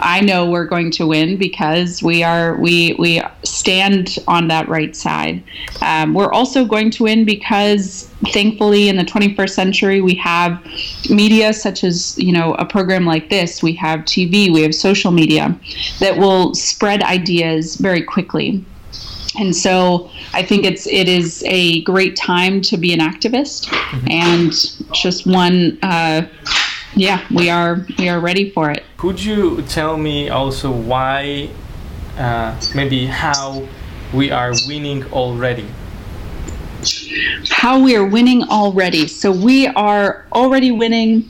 I 0.00 0.20
know 0.22 0.48
we're 0.48 0.66
going 0.66 0.90
to 0.92 1.06
win 1.06 1.36
because 1.36 2.02
we 2.02 2.22
are 2.22 2.56
we 2.56 2.94
we 2.98 3.20
stand 3.42 4.18
on 4.26 4.48
that 4.48 4.68
right 4.68 4.96
side. 4.96 5.42
Um, 5.82 6.14
we're 6.14 6.32
also 6.32 6.64
going 6.64 6.90
to 6.92 7.02
win 7.02 7.24
because 7.24 8.07
thankfully 8.26 8.88
in 8.88 8.96
the 8.96 9.04
21st 9.04 9.50
century 9.50 10.00
we 10.00 10.14
have 10.14 10.64
media 11.08 11.52
such 11.52 11.84
as 11.84 12.18
you 12.18 12.32
know 12.32 12.54
a 12.54 12.64
program 12.64 13.04
like 13.04 13.30
this. 13.30 13.62
We 13.62 13.72
have 13.74 14.00
TV, 14.00 14.52
we 14.52 14.62
have 14.62 14.74
social 14.74 15.12
media 15.12 15.58
that 16.00 16.16
will 16.16 16.54
spread 16.54 17.02
ideas 17.02 17.76
very 17.76 18.02
quickly. 18.02 18.64
And 19.38 19.54
so 19.54 20.10
I 20.32 20.42
think 20.42 20.64
it's 20.64 20.86
it 20.86 21.08
is 21.08 21.44
a 21.46 21.82
great 21.82 22.16
time 22.16 22.60
to 22.62 22.76
be 22.76 22.92
an 22.92 23.00
activist, 23.00 23.66
mm-hmm. 23.66 24.10
and 24.10 24.94
just 24.94 25.26
one. 25.26 25.78
Uh, 25.82 26.26
yeah, 26.96 27.24
we 27.32 27.48
are 27.48 27.86
we 27.98 28.08
are 28.08 28.18
ready 28.18 28.50
for 28.50 28.70
it. 28.70 28.82
Could 28.96 29.22
you 29.22 29.62
tell 29.62 29.96
me 29.96 30.28
also 30.28 30.72
why, 30.72 31.50
uh, 32.16 32.58
maybe 32.74 33.06
how 33.06 33.68
we 34.12 34.32
are 34.32 34.52
winning 34.66 35.04
already? 35.12 35.66
How 37.50 37.80
we 37.80 37.96
are 37.96 38.04
winning 38.04 38.44
already. 38.44 39.08
So 39.08 39.32
we 39.32 39.66
are 39.68 40.26
already 40.32 40.70
winning 40.70 41.28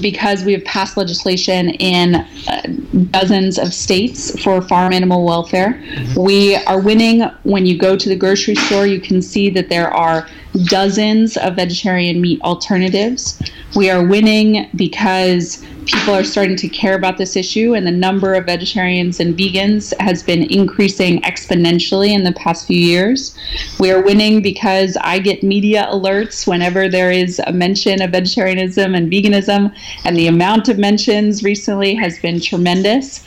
because 0.00 0.44
we 0.44 0.52
have 0.52 0.64
passed 0.64 0.96
legislation 0.96 1.70
in 1.70 2.16
uh, 2.16 2.62
dozens 3.10 3.58
of 3.58 3.72
states 3.72 4.42
for 4.42 4.60
farm 4.60 4.92
animal 4.92 5.24
welfare. 5.24 5.74
Mm-hmm. 5.74 6.20
We 6.20 6.56
are 6.56 6.80
winning 6.80 7.22
when 7.44 7.66
you 7.66 7.78
go 7.78 7.96
to 7.96 8.08
the 8.08 8.16
grocery 8.16 8.56
store, 8.56 8.86
you 8.86 9.00
can 9.00 9.22
see 9.22 9.50
that 9.50 9.68
there 9.68 9.90
are 9.90 10.28
dozens 10.64 11.36
of 11.36 11.56
vegetarian 11.56 12.20
meat 12.20 12.40
alternatives. 12.42 13.40
We 13.76 13.90
are 13.90 14.04
winning 14.04 14.70
because 14.74 15.64
people 15.86 16.14
are 16.14 16.24
starting 16.24 16.56
to 16.56 16.68
care 16.68 16.94
about 16.94 17.18
this 17.18 17.36
issue, 17.36 17.74
and 17.74 17.86
the 17.86 17.92
number 17.92 18.34
of 18.34 18.46
vegetarians 18.46 19.20
and 19.20 19.36
vegans 19.36 19.92
has 20.00 20.22
been 20.22 20.42
increasing 20.44 21.20
exponentially 21.22 22.10
in 22.10 22.24
the 22.24 22.32
past 22.32 22.66
few 22.66 22.78
years. 22.78 23.36
We 23.78 23.90
are 23.90 24.02
winning 24.02 24.42
because 24.42 24.96
I 25.00 25.18
get 25.18 25.42
media 25.42 25.86
alerts 25.90 26.46
whenever 26.46 26.88
there 26.88 27.10
is 27.10 27.40
a 27.46 27.52
mention 27.52 28.02
of 28.02 28.10
vegetarianism 28.10 28.94
and 28.94 29.10
veganism, 29.10 29.74
and 30.04 30.16
the 30.16 30.26
amount 30.26 30.68
of 30.68 30.78
mentions 30.78 31.42
recently 31.42 31.94
has 31.94 32.18
been 32.18 32.40
tremendous. 32.40 33.24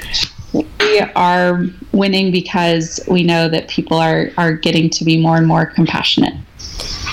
We 0.53 0.99
are 1.15 1.65
winning 1.91 2.31
because 2.31 2.99
we 3.07 3.23
know 3.23 3.49
that 3.49 3.67
people 3.67 3.97
are, 3.97 4.31
are 4.37 4.53
getting 4.53 4.89
to 4.91 5.03
be 5.03 5.21
more 5.21 5.37
and 5.37 5.45
more 5.45 5.65
compassionate. 5.65 6.33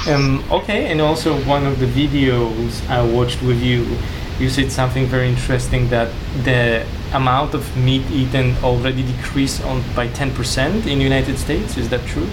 Um, 0.07 0.45
okay, 0.51 0.91
and 0.91 1.01
also 1.01 1.43
one 1.45 1.67
of 1.67 1.81
the 1.81 1.87
videos 1.87 2.87
I 2.89 3.03
watched 3.03 3.43
with 3.43 3.63
you, 3.63 3.97
you 4.39 4.51
said 4.51 4.73
something 4.73 5.07
very 5.07 5.29
interesting 5.29 5.89
that 5.91 6.13
the 6.43 6.87
amount 7.13 7.55
of 7.55 7.77
meat 7.77 8.03
eaten 8.11 8.57
already 8.65 9.03
decreased 9.03 9.63
on 9.65 9.83
by 9.95 10.09
10% 10.09 10.87
in 10.87 10.99
the 10.99 11.05
United 11.05 11.39
States. 11.39 11.77
Is 11.77 11.89
that 11.91 12.05
true? 12.07 12.29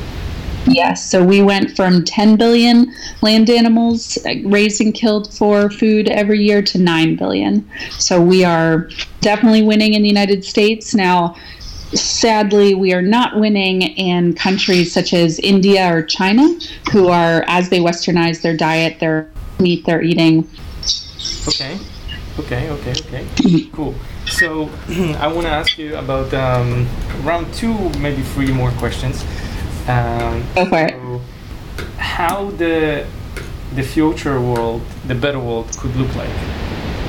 Yes. 0.68 1.10
So 1.10 1.24
we 1.24 1.42
went 1.42 1.76
from 1.76 2.04
10 2.04 2.36
billion 2.38 2.94
land 3.22 3.50
animals 3.50 4.18
uh, 4.26 4.36
raised 4.46 4.82
and 4.82 4.94
killed 4.94 5.34
for 5.34 5.70
food 5.70 6.08
every 6.08 6.40
year 6.40 6.62
to 6.62 6.78
9 6.78 7.16
billion. 7.16 7.68
So 7.98 8.22
we 8.22 8.44
are 8.44 8.90
definitely 9.22 9.64
winning 9.64 9.94
in 9.94 10.04
the 10.04 10.08
United 10.08 10.46
States. 10.46 10.94
Now, 10.94 11.36
sadly, 11.94 12.76
we 12.76 12.94
are 12.94 13.02
not 13.02 13.40
winning 13.40 13.82
in 13.82 14.34
countries 14.34 14.94
such 14.94 15.14
as 15.14 15.40
India 15.40 15.92
or 15.92 16.04
China, 16.04 16.48
who 16.92 17.10
are, 17.10 17.44
as 17.48 17.70
they 17.70 17.80
westernize 17.80 18.42
their 18.42 18.56
diet, 18.56 19.00
their 19.00 19.30
meat 19.60 19.86
they're 19.86 20.04
eating. 20.04 20.48
Okay. 21.48 21.80
Okay, 22.42 22.70
okay, 22.72 22.92
okay. 22.92 23.70
cool. 23.74 23.94
So 24.26 24.70
I 25.20 25.28
want 25.28 25.46
to 25.46 25.54
ask 25.54 25.78
you 25.78 25.96
about 25.96 26.34
um, 26.34 26.88
round 27.22 27.54
two, 27.54 27.90
maybe 28.00 28.24
three 28.24 28.52
more 28.52 28.72
questions. 28.72 29.24
Um, 29.88 30.44
Go 30.56 30.66
for 30.66 30.80
it. 30.80 30.92
So 30.92 31.22
how 31.98 32.52
the 32.52 33.06
the 33.76 33.84
future 33.84 34.42
world, 34.42 34.82
the 35.08 35.16
better 35.16 35.40
world, 35.40 35.70
could 35.78 35.96
look 35.96 36.14
like 36.16 36.30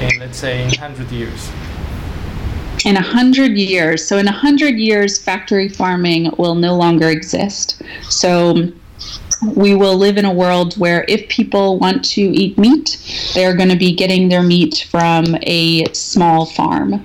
in 0.00 0.18
let's 0.20 0.38
say 0.38 0.64
in 0.64 0.74
hundred 0.74 1.10
years. 1.10 1.50
In 2.84 2.96
a 2.96 3.02
hundred 3.02 3.52
years, 3.56 4.06
so 4.06 4.18
in 4.18 4.28
a 4.28 4.32
hundred 4.32 4.76
years, 4.76 5.18
factory 5.18 5.68
farming 5.68 6.30
will 6.36 6.56
no 6.56 6.76
longer 6.76 7.08
exist. 7.08 7.80
So 8.10 8.72
we 9.42 9.74
will 9.74 9.96
live 9.96 10.16
in 10.18 10.24
a 10.24 10.32
world 10.32 10.74
where 10.74 11.04
if 11.08 11.28
people 11.28 11.78
want 11.78 12.04
to 12.04 12.20
eat 12.20 12.56
meat, 12.56 12.98
they're 13.34 13.56
going 13.56 13.68
to 13.68 13.76
be 13.76 13.94
getting 13.94 14.28
their 14.28 14.42
meat 14.42 14.86
from 14.90 15.36
a 15.42 15.84
small 15.92 16.46
farm. 16.46 17.04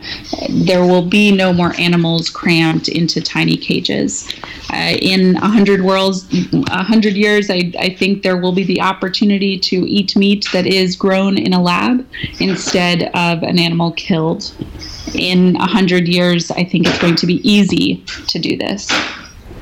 There 0.49 0.85
will 0.85 1.07
be 1.07 1.31
no 1.31 1.51
more 1.51 1.73
animals 1.79 2.29
crammed 2.29 2.89
into 2.89 3.21
tiny 3.21 3.57
cages. 3.57 4.31
Uh, 4.71 4.97
in 5.01 5.35
a 5.37 5.47
hundred 5.47 5.81
worlds, 5.81 6.27
a 6.53 6.83
hundred 6.83 7.15
years, 7.15 7.49
I, 7.49 7.71
I 7.79 7.89
think 7.89 8.21
there 8.21 8.37
will 8.37 8.51
be 8.51 8.63
the 8.63 8.81
opportunity 8.81 9.57
to 9.59 9.75
eat 9.89 10.15
meat 10.15 10.47
that 10.53 10.67
is 10.67 10.95
grown 10.95 11.37
in 11.37 11.53
a 11.53 11.61
lab 11.61 12.05
instead 12.39 13.03
of 13.15 13.43
an 13.43 13.57
animal 13.57 13.91
killed. 13.93 14.53
In 15.15 15.55
a 15.55 15.67
hundred 15.67 16.07
years, 16.07 16.51
I 16.51 16.63
think 16.63 16.87
it's 16.87 16.99
going 16.99 17.15
to 17.15 17.25
be 17.25 17.35
easy 17.49 18.03
to 18.27 18.39
do 18.39 18.57
this. 18.57 18.91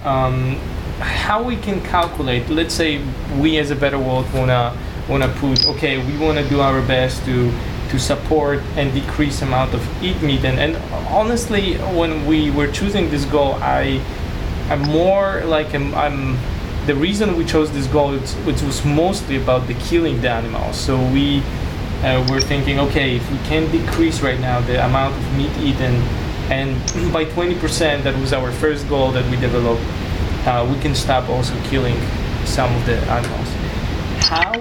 Um, 0.03 0.59
how 0.99 1.43
we 1.43 1.57
can 1.57 1.81
calculate 1.81 2.49
let's 2.49 2.73
say 2.73 3.03
we 3.37 3.57
as 3.57 3.71
a 3.71 3.75
better 3.75 3.99
world 3.99 4.25
wanna 4.33 4.75
wanna 5.09 5.27
put 5.39 5.65
okay 5.67 5.97
we 5.97 6.17
want 6.17 6.37
to 6.37 6.47
do 6.49 6.61
our 6.61 6.81
best 6.83 7.23
to 7.25 7.51
to 7.89 7.99
support 7.99 8.59
and 8.77 8.93
decrease 8.93 9.41
amount 9.41 9.73
of 9.73 10.03
eat 10.03 10.19
meat. 10.21 10.43
And, 10.43 10.59
and 10.59 10.75
honestly 11.09 11.75
when 11.99 12.25
we 12.25 12.49
were 12.49 12.71
choosing 12.71 13.09
this 13.11 13.25
goal 13.25 13.53
i 13.55 14.01
i'm 14.69 14.81
more 14.81 15.43
like 15.45 15.73
i'm, 15.75 15.93
I'm 15.95 16.37
the 16.85 16.95
reason 16.95 17.35
we 17.35 17.45
chose 17.45 17.71
this 17.71 17.87
goal 17.87 18.13
it, 18.13 18.35
it 18.47 18.61
was 18.63 18.85
mostly 18.85 19.37
about 19.37 19.67
the 19.67 19.73
killing 19.75 20.21
the 20.21 20.29
animals 20.29 20.79
so 20.79 20.97
we 21.11 21.43
uh, 22.03 22.25
were 22.29 22.41
thinking 22.41 22.79
okay 22.79 23.17
if 23.17 23.31
we 23.31 23.37
can 23.39 23.69
decrease 23.69 24.21
right 24.21 24.39
now 24.39 24.61
the 24.61 24.83
amount 24.85 25.15
of 25.15 25.37
meat 25.37 25.51
eaten 25.57 25.95
and 26.49 26.75
by 27.13 27.25
20% 27.25 28.03
that 28.03 28.15
was 28.19 28.31
our 28.31 28.51
first 28.51 28.87
goal 28.87 29.11
that 29.11 29.29
we 29.29 29.37
developed 29.37 29.83
uh, 30.45 30.67
we 30.71 30.79
can 30.81 30.95
stop 30.95 31.29
also 31.29 31.59
killing 31.63 31.97
some 32.45 32.73
of 32.75 32.85
the 32.85 32.97
animals. 33.09 33.47
How 34.25 34.53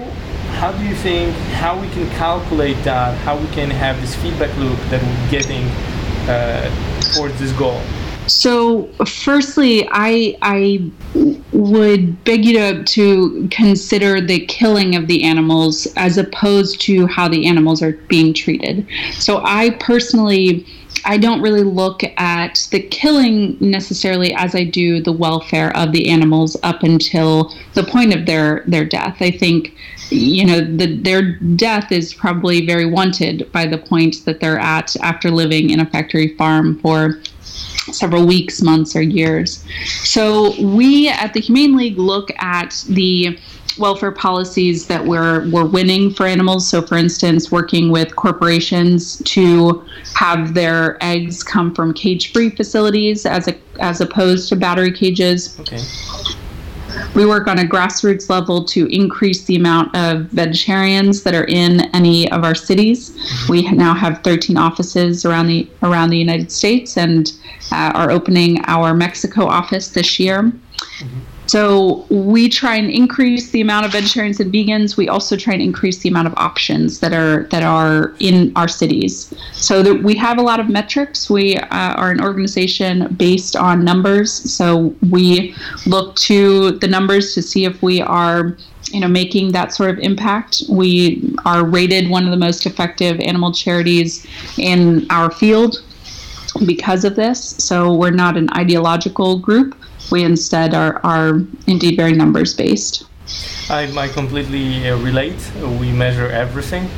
how 0.55 0.71
do 0.71 0.83
you 0.85 0.95
think 0.95 1.35
how 1.59 1.79
we 1.79 1.87
can 1.89 2.09
calculate 2.11 2.81
that? 2.83 3.17
How 3.19 3.37
we 3.37 3.47
can 3.47 3.69
have 3.69 3.99
this 4.01 4.15
feedback 4.15 4.55
loop 4.57 4.79
that 4.89 5.01
we're 5.01 5.29
getting 5.29 5.65
uh, 6.29 6.69
towards 7.13 7.37
this 7.39 7.51
goal? 7.53 7.81
So, 8.27 8.87
firstly, 9.05 9.87
I 9.91 10.35
I 10.41 10.89
would 11.51 12.23
beg 12.23 12.43
you 12.45 12.53
to 12.53 12.83
to 12.83 13.47
consider 13.51 14.19
the 14.19 14.45
killing 14.47 14.95
of 14.95 15.07
the 15.07 15.23
animals 15.23 15.87
as 15.95 16.17
opposed 16.17 16.81
to 16.81 17.05
how 17.05 17.27
the 17.27 17.45
animals 17.45 17.83
are 17.83 17.93
being 18.07 18.33
treated. 18.33 18.87
So, 19.13 19.41
I 19.43 19.71
personally 19.79 20.65
I 21.03 21.17
don't 21.17 21.41
really 21.41 21.63
look 21.63 22.03
at 22.17 22.67
the 22.71 22.79
killing 22.79 23.57
necessarily 23.59 24.33
as 24.33 24.55
I 24.55 24.63
do 24.63 25.01
the 25.01 25.11
welfare 25.11 25.75
of 25.75 25.91
the 25.91 26.09
animals 26.09 26.55
up 26.63 26.83
until 26.83 27.53
the 27.73 27.83
point 27.83 28.13
of 28.13 28.25
their 28.25 28.63
their 28.67 28.85
death. 28.85 29.17
I 29.19 29.31
think 29.31 29.75
you 30.09 30.45
know 30.45 30.61
the, 30.61 30.97
their 30.97 31.33
death 31.55 31.91
is 31.91 32.13
probably 32.13 32.65
very 32.65 32.85
wanted 32.85 33.51
by 33.51 33.65
the 33.65 33.77
point 33.77 34.23
that 34.25 34.39
they're 34.39 34.59
at 34.59 34.95
after 34.97 35.31
living 35.31 35.69
in 35.69 35.79
a 35.79 35.85
factory 35.85 36.35
farm 36.35 36.79
for 36.79 37.21
several 37.91 38.25
weeks, 38.25 38.61
months, 38.61 38.95
or 38.95 39.01
years. 39.01 39.63
So 40.03 40.59
we 40.61 41.09
at 41.09 41.33
the 41.33 41.39
Humane 41.39 41.75
League 41.75 41.97
look 41.97 42.31
at 42.41 42.83
the 42.89 43.37
welfare 43.77 44.11
policies 44.11 44.87
that 44.87 45.05
we're 45.05 45.49
we're 45.49 45.65
winning 45.65 46.11
for 46.13 46.25
animals. 46.25 46.67
So, 46.67 46.81
for 46.81 46.97
instance, 46.97 47.51
working 47.51 47.91
with 47.91 48.15
corporations 48.15 49.21
to 49.25 49.83
have 50.15 50.53
their 50.53 50.97
eggs 51.03 51.43
come 51.43 51.73
from 51.73 51.93
cage-free 51.93 52.51
facilities 52.51 53.25
as 53.25 53.47
a 53.47 53.55
as 53.79 54.01
opposed 54.01 54.49
to 54.49 54.55
battery 54.55 54.91
cages. 54.91 55.59
Okay. 55.59 55.81
We 57.13 57.25
work 57.25 57.47
on 57.47 57.59
a 57.59 57.63
grassroots 57.63 58.29
level 58.29 58.63
to 58.65 58.87
increase 58.87 59.43
the 59.45 59.55
amount 59.55 59.95
of 59.95 60.27
vegetarians 60.27 61.23
that 61.23 61.33
are 61.33 61.45
in 61.45 61.81
any 61.93 62.31
of 62.31 62.43
our 62.43 62.55
cities. 62.55 63.11
Mm-hmm. 63.11 63.51
We 63.51 63.71
now 63.71 63.93
have 63.93 64.23
13 64.23 64.57
offices 64.57 65.25
around 65.25 65.47
the 65.47 65.67
around 65.83 66.09
the 66.09 66.17
United 66.17 66.51
States 66.51 66.97
and 66.97 67.31
uh, 67.71 67.91
are 67.95 68.11
opening 68.11 68.59
our 68.65 68.93
Mexico 68.93 69.45
office 69.45 69.89
this 69.89 70.19
year. 70.19 70.43
Mm-hmm. 70.43 71.34
So 71.55 72.05
we 72.09 72.49
try 72.49 72.75
and 72.75 72.91
increase 72.91 73.51
the 73.51 73.61
amount 73.61 73.85
of 73.85 73.93
vegetarians 73.93 74.41
and 74.41 74.51
vegans. 74.51 74.97
We 74.97 75.07
also 75.07 75.37
try 75.37 75.53
and 75.53 75.61
increase 75.61 75.99
the 75.99 76.09
amount 76.09 76.27
of 76.27 76.33
options 76.35 76.99
that 76.99 77.13
are 77.13 77.43
that 77.43 77.63
are 77.63 78.13
in 78.19 78.51
our 78.57 78.67
cities. 78.67 79.33
So 79.53 79.81
that 79.81 80.03
we 80.03 80.15
have 80.15 80.37
a 80.37 80.41
lot 80.41 80.59
of 80.59 80.67
metrics. 80.67 81.29
We 81.29 81.55
uh, 81.55 81.67
are 81.71 82.11
an 82.11 82.19
organization 82.19 83.15
based 83.15 83.55
on 83.55 83.85
numbers. 83.85 84.33
So 84.33 84.93
we 85.09 85.55
look 85.85 86.17
to 86.27 86.71
the 86.71 86.89
numbers 86.89 87.33
to 87.35 87.41
see 87.41 87.63
if 87.63 87.81
we 87.81 88.01
are 88.01 88.57
you 88.91 88.99
know 88.99 89.07
making 89.07 89.53
that 89.53 89.73
sort 89.73 89.91
of 89.91 89.99
impact 89.99 90.61
we 90.69 91.33
are 91.45 91.63
rated 91.65 92.09
one 92.09 92.25
of 92.25 92.31
the 92.31 92.37
most 92.37 92.65
effective 92.65 93.19
animal 93.21 93.51
charities 93.51 94.27
in 94.57 95.07
our 95.09 95.31
field 95.31 95.81
because 96.65 97.03
of 97.03 97.15
this 97.15 97.55
so 97.57 97.95
we're 97.95 98.11
not 98.11 98.37
an 98.37 98.47
ideological 98.55 99.39
group 99.39 99.75
we 100.11 100.23
instead 100.23 100.73
are, 100.73 100.99
are 101.03 101.41
indeed 101.67 101.97
very 101.97 102.13
numbers 102.13 102.53
based. 102.53 103.03
I, 103.69 103.91
I 103.97 104.07
completely 104.09 104.87
uh, 104.87 104.97
relate. 104.97 105.51
We 105.79 105.91
measure 105.91 106.27
everything. 106.27 106.89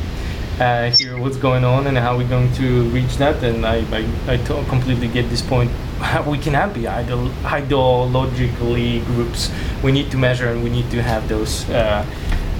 Uh, 0.59 0.89
hear 0.89 1.17
what's 1.19 1.37
going 1.37 1.63
on 1.63 1.85
and 1.85 1.95
how 1.97 2.17
we're 2.17 2.27
going 2.27 2.51
to 2.53 2.83
reach 2.89 3.17
that. 3.17 3.43
And 3.43 3.63
I, 3.65 3.77
I, 3.95 4.07
I 4.27 4.37
t- 4.37 4.63
completely 4.69 5.07
get 5.07 5.29
this 5.29 5.41
point. 5.41 5.71
We 6.27 6.37
cannot 6.37 6.73
be 6.73 6.81
ideologically 6.81 9.05
groups. 9.05 9.49
We 9.83 9.91
need 9.91 10.11
to 10.11 10.17
measure 10.17 10.49
and 10.49 10.63
we 10.63 10.69
need 10.69 10.91
to 10.91 11.01
have 11.01 11.27
those 11.29 11.67
uh, 11.69 12.05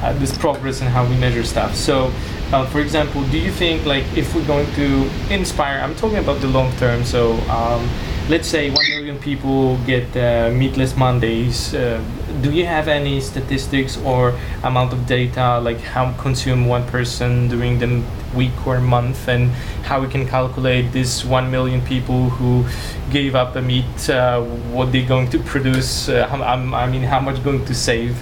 uh, 0.02 0.14
this 0.20 0.38
progress 0.38 0.82
and 0.82 0.90
how 0.90 1.08
we 1.08 1.16
measure 1.18 1.44
stuff. 1.44 1.76
So, 1.76 2.12
uh, 2.54 2.66
for 2.68 2.80
example, 2.80 3.24
do 3.30 3.38
you 3.38 3.52
think 3.52 3.86
like 3.86 4.06
if 4.16 4.34
we're 4.36 4.48
going 4.48 4.72
to 4.74 5.10
inspire? 5.30 5.80
I'm 5.80 5.96
talking 5.96 6.20
about 6.20 6.42
the 6.42 6.48
long 6.48 6.72
term. 6.78 7.04
So. 7.04 7.34
Um, 7.50 7.90
let's 8.30 8.48
say 8.50 8.70
1 8.70 8.76
million 8.90 9.18
people 9.20 9.78
get 9.86 10.16
uh, 10.18 10.52
meatless 10.54 10.98
Mondays. 10.98 11.74
Uh, 11.74 12.04
do 12.42 12.52
you 12.52 12.66
have 12.66 12.90
any 12.90 13.22
statistics 13.22 13.98
or 13.98 14.38
amount 14.64 14.92
of 14.92 15.08
data, 15.08 15.60
like 15.60 15.80
how 15.80 16.12
consume 16.14 16.68
one 16.68 16.86
person 16.88 17.48
during 17.48 17.80
the 17.80 18.04
week 18.36 18.68
or 18.68 18.82
month, 18.82 19.30
and 19.30 19.50
how 19.88 20.02
we 20.02 20.10
can 20.10 20.28
calculate 20.28 20.92
this 20.92 21.24
1 21.24 21.50
million 21.50 21.80
people 21.82 22.30
who 22.30 22.66
gave 23.12 23.34
up 23.34 23.54
the 23.54 23.62
meat, 23.62 24.10
uh, 24.10 24.42
what 24.74 24.92
they're 24.92 25.08
going 25.08 25.30
to 25.30 25.40
produce? 25.40 26.10
Uh, 26.10 26.28
I 26.30 26.86
mean, 26.90 27.04
how 27.04 27.22
much 27.22 27.42
going 27.44 27.64
to 27.66 27.74
save 27.74 28.22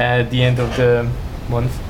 at 0.00 0.30
the 0.30 0.42
end 0.42 0.58
of 0.58 0.76
the 0.76 1.08
month? 1.48 1.85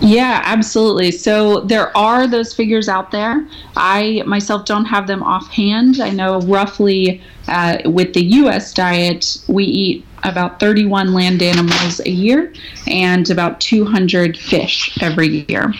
Yeah, 0.00 0.42
absolutely. 0.44 1.10
So 1.10 1.60
there 1.60 1.96
are 1.96 2.26
those 2.26 2.54
figures 2.54 2.88
out 2.88 3.10
there. 3.10 3.46
I 3.76 4.22
myself 4.26 4.66
don't 4.66 4.84
have 4.84 5.06
them 5.06 5.22
offhand. 5.22 6.00
I 6.00 6.10
know 6.10 6.40
roughly 6.42 7.22
uh, 7.48 7.78
with 7.86 8.12
the 8.12 8.22
U.S. 8.22 8.74
diet, 8.74 9.42
we 9.48 9.64
eat 9.64 10.04
about 10.26 10.60
31 10.60 11.14
land 11.14 11.40
animals 11.40 12.00
a 12.00 12.10
year 12.10 12.52
and 12.88 13.30
about 13.30 13.60
200 13.60 14.36
fish 14.36 14.98
every 15.00 15.46
year. 15.48 15.72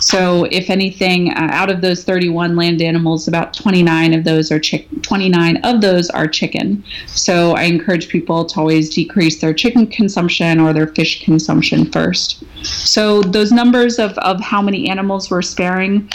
So, 0.00 0.44
if 0.50 0.68
anything, 0.68 1.30
uh, 1.30 1.48
out 1.52 1.70
of 1.70 1.80
those 1.80 2.02
31 2.02 2.56
land 2.56 2.82
animals, 2.82 3.28
about 3.28 3.54
29 3.54 4.12
of 4.12 4.24
those 4.24 4.50
are 4.50 4.58
chick- 4.58 4.88
29 5.02 5.56
of 5.58 5.80
those 5.80 6.10
are 6.10 6.26
chicken. 6.26 6.82
So, 7.06 7.52
I 7.52 7.62
encourage 7.62 8.08
people 8.08 8.44
to 8.44 8.58
always 8.58 8.92
decrease 8.92 9.40
their 9.40 9.54
chicken 9.54 9.86
consumption 9.86 10.58
or 10.58 10.72
their 10.72 10.88
fish 10.88 11.24
consumption 11.24 11.86
first. 11.86 12.42
So, 12.64 13.22
those 13.22 13.52
numbers 13.52 14.00
of, 14.00 14.18
of 14.18 14.40
how 14.40 14.60
many 14.60 14.88
animals 14.90 15.30
we're 15.30 15.42
sparing 15.42 16.10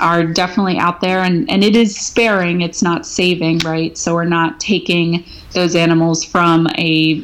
are 0.00 0.24
definitely 0.24 0.78
out 0.78 1.00
there 1.00 1.20
and, 1.20 1.48
and 1.50 1.62
it 1.64 1.76
is 1.76 1.96
sparing 1.96 2.60
it's 2.60 2.82
not 2.82 3.06
saving 3.06 3.58
right? 3.58 3.96
So 3.96 4.14
we're 4.14 4.24
not 4.24 4.60
taking 4.60 5.24
those 5.52 5.74
animals 5.74 6.24
from 6.24 6.66
a 6.76 7.20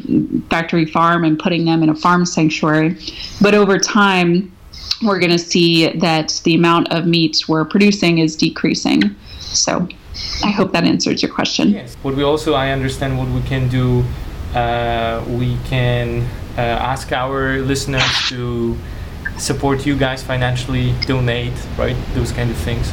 factory 0.51 0.85
farm 0.85 1.25
and 1.25 1.39
putting 1.39 1.65
them 1.65 1.83
in 1.83 1.89
a 1.89 1.95
farm 1.95 2.27
sanctuary. 2.27 2.97
But 3.41 3.55
over 3.55 3.79
time 3.79 4.55
we're 5.03 5.19
going 5.19 5.33
to 5.33 5.39
see 5.39 5.89
that 5.99 6.41
the 6.45 6.55
amount 6.55 6.93
of 6.93 7.07
meat 7.07 7.45
we're 7.49 7.65
producing 7.65 8.19
is 8.19 8.37
decreasing. 8.37 9.15
So 9.39 9.89
i 10.45 10.51
hope 10.51 10.73
that 10.73 10.85
answers 10.85 11.23
your 11.23 11.33
question. 11.33 11.71
Yes. 11.71 11.95
What 12.03 12.15
we 12.17 12.23
also 12.23 12.55
i 12.55 12.71
understand 12.71 13.19
what 13.19 13.29
we 13.29 13.43
can 13.43 13.69
do 13.69 14.05
uh, 14.55 15.23
we 15.29 15.59
can 15.67 16.23
uh, 16.57 16.61
ask 16.61 17.13
our 17.13 17.59
listeners 17.61 18.03
to 18.29 18.77
support 19.39 19.87
you 19.87 19.97
guys 19.97 20.23
financially, 20.23 20.95
donate, 21.07 21.55
right? 21.77 21.97
Those 22.15 22.33
kind 22.33 22.51
of 22.51 22.57
things. 22.57 22.93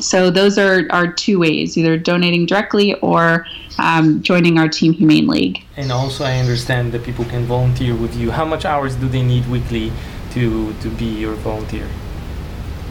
So 0.00 0.30
those 0.30 0.58
are 0.58 0.86
our 0.90 1.12
two 1.12 1.38
ways: 1.38 1.76
either 1.76 1.96
donating 1.96 2.46
directly 2.46 2.94
or 2.94 3.46
um, 3.78 4.22
joining 4.22 4.58
our 4.58 4.68
Team 4.68 4.92
Humane 4.92 5.26
League. 5.26 5.64
And 5.76 5.90
also, 5.90 6.24
I 6.24 6.38
understand 6.38 6.92
that 6.92 7.02
people 7.04 7.24
can 7.24 7.44
volunteer 7.46 7.94
with 7.94 8.16
you. 8.16 8.30
How 8.30 8.44
much 8.44 8.64
hours 8.64 8.94
do 8.96 9.08
they 9.08 9.22
need 9.22 9.46
weekly 9.48 9.92
to 10.32 10.72
to 10.74 10.88
be 10.90 11.06
your 11.06 11.34
volunteer? 11.36 11.88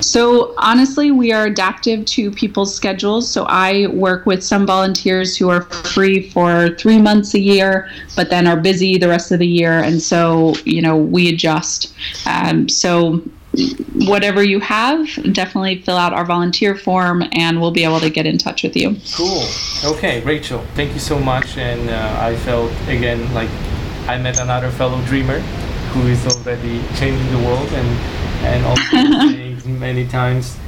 So, 0.01 0.55
honestly, 0.57 1.11
we 1.11 1.33
are 1.33 1.47
adaptive 1.47 2.05
to 2.05 2.31
people's 2.31 2.73
schedules. 2.73 3.29
So, 3.29 3.45
I 3.49 3.87
work 3.87 4.25
with 4.25 4.41
some 4.41 4.65
volunteers 4.65 5.35
who 5.35 5.49
are 5.49 5.63
free 5.63 6.29
for 6.29 6.69
three 6.75 7.01
months 7.01 7.33
a 7.33 7.39
year, 7.39 7.89
but 8.15 8.29
then 8.29 8.47
are 8.47 8.55
busy 8.55 8.97
the 8.97 9.09
rest 9.09 9.31
of 9.31 9.39
the 9.39 9.47
year. 9.47 9.73
And 9.73 10.01
so, 10.01 10.55
you 10.63 10.81
know, 10.81 10.95
we 10.95 11.27
adjust. 11.27 11.93
Um, 12.25 12.69
so, 12.69 13.21
whatever 13.93 14.43
you 14.43 14.59
have, 14.59 15.07
definitely 15.33 15.81
fill 15.81 15.97
out 15.97 16.13
our 16.13 16.25
volunteer 16.25 16.75
form 16.75 17.23
and 17.33 17.59
we'll 17.59 17.71
be 17.71 17.83
able 17.83 17.99
to 17.99 18.09
get 18.09 18.25
in 18.25 18.37
touch 18.37 18.63
with 18.63 18.75
you. 18.75 18.97
Cool. 19.15 19.45
Okay, 19.83 20.21
Rachel, 20.23 20.59
thank 20.75 20.93
you 20.93 20.99
so 20.99 21.19
much. 21.19 21.57
And 21.57 21.89
uh, 21.89 22.17
I 22.19 22.35
felt 22.37 22.71
again 22.87 23.33
like 23.33 23.49
I 24.07 24.17
met 24.17 24.39
another 24.39 24.69
fellow 24.71 25.01
dreamer 25.05 25.39
who 25.93 26.07
is 26.07 26.25
already 26.27 26.81
changing 26.95 27.31
the 27.31 27.47
world 27.47 27.67
and, 27.71 27.87
and 28.45 28.65
also 28.65 29.69
many 29.79 30.07
times 30.07 30.58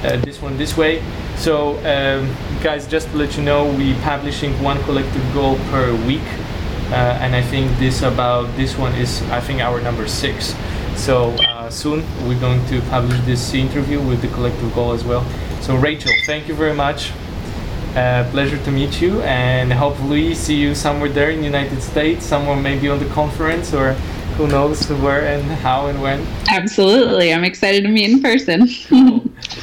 this 0.00 0.40
one 0.40 0.56
this 0.56 0.78
way. 0.78 1.02
So 1.38 1.78
um, 1.78 2.34
guys, 2.62 2.86
just 2.88 3.08
to 3.10 3.16
let 3.16 3.36
you 3.36 3.44
know, 3.44 3.72
we 3.72 3.94
publishing 4.02 4.60
one 4.60 4.82
collective 4.82 5.22
goal 5.32 5.56
per 5.70 5.94
week, 6.04 6.26
uh, 6.90 7.22
and 7.22 7.34
I 7.34 7.42
think 7.42 7.70
this 7.78 8.02
about 8.02 8.54
this 8.56 8.76
one 8.76 8.92
is 8.94 9.22
I 9.30 9.40
think 9.40 9.60
our 9.60 9.80
number 9.80 10.08
six. 10.08 10.54
So 10.96 11.30
uh, 11.46 11.70
soon 11.70 12.04
we're 12.26 12.40
going 12.40 12.66
to 12.66 12.80
publish 12.90 13.20
this 13.20 13.54
interview 13.54 14.00
with 14.00 14.20
the 14.20 14.28
collective 14.28 14.74
goal 14.74 14.92
as 14.92 15.04
well. 15.04 15.24
So 15.60 15.76
Rachel, 15.76 16.12
thank 16.26 16.48
you 16.48 16.54
very 16.54 16.74
much. 16.74 17.12
Uh, 17.94 18.28
pleasure 18.32 18.58
to 18.64 18.70
meet 18.70 19.00
you, 19.00 19.22
and 19.22 19.72
hopefully 19.72 20.34
see 20.34 20.56
you 20.56 20.74
somewhere 20.74 21.08
there 21.08 21.30
in 21.30 21.38
the 21.38 21.46
United 21.46 21.80
States, 21.80 22.26
somewhere 22.26 22.56
maybe 22.56 22.88
on 22.88 22.98
the 22.98 23.08
conference 23.10 23.72
or 23.72 23.94
who 24.36 24.46
knows 24.48 24.88
where 24.88 25.24
and 25.26 25.42
how 25.62 25.86
and 25.86 26.02
when. 26.02 26.26
Absolutely, 26.48 27.32
I'm 27.32 27.44
excited 27.44 27.82
to 27.84 27.88
meet 27.88 28.10
in 28.10 28.22
person. 28.22 28.68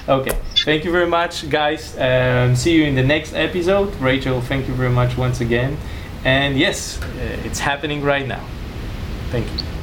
Okay, 0.09 0.37
thank 0.65 0.83
you 0.83 0.91
very 0.91 1.07
much, 1.07 1.47
guys. 1.49 1.95
Um, 1.97 2.55
see 2.55 2.75
you 2.75 2.83
in 2.83 2.95
the 2.95 3.03
next 3.03 3.33
episode. 3.33 3.95
Rachel, 4.01 4.41
thank 4.41 4.67
you 4.67 4.73
very 4.73 4.89
much 4.89 5.15
once 5.15 5.39
again. 5.39 5.77
And 6.25 6.57
yes, 6.57 6.99
uh, 7.01 7.37
it's 7.45 7.59
happening 7.59 8.01
right 8.01 8.27
now. 8.27 8.43
Thank 9.29 9.45
you. 9.53 9.74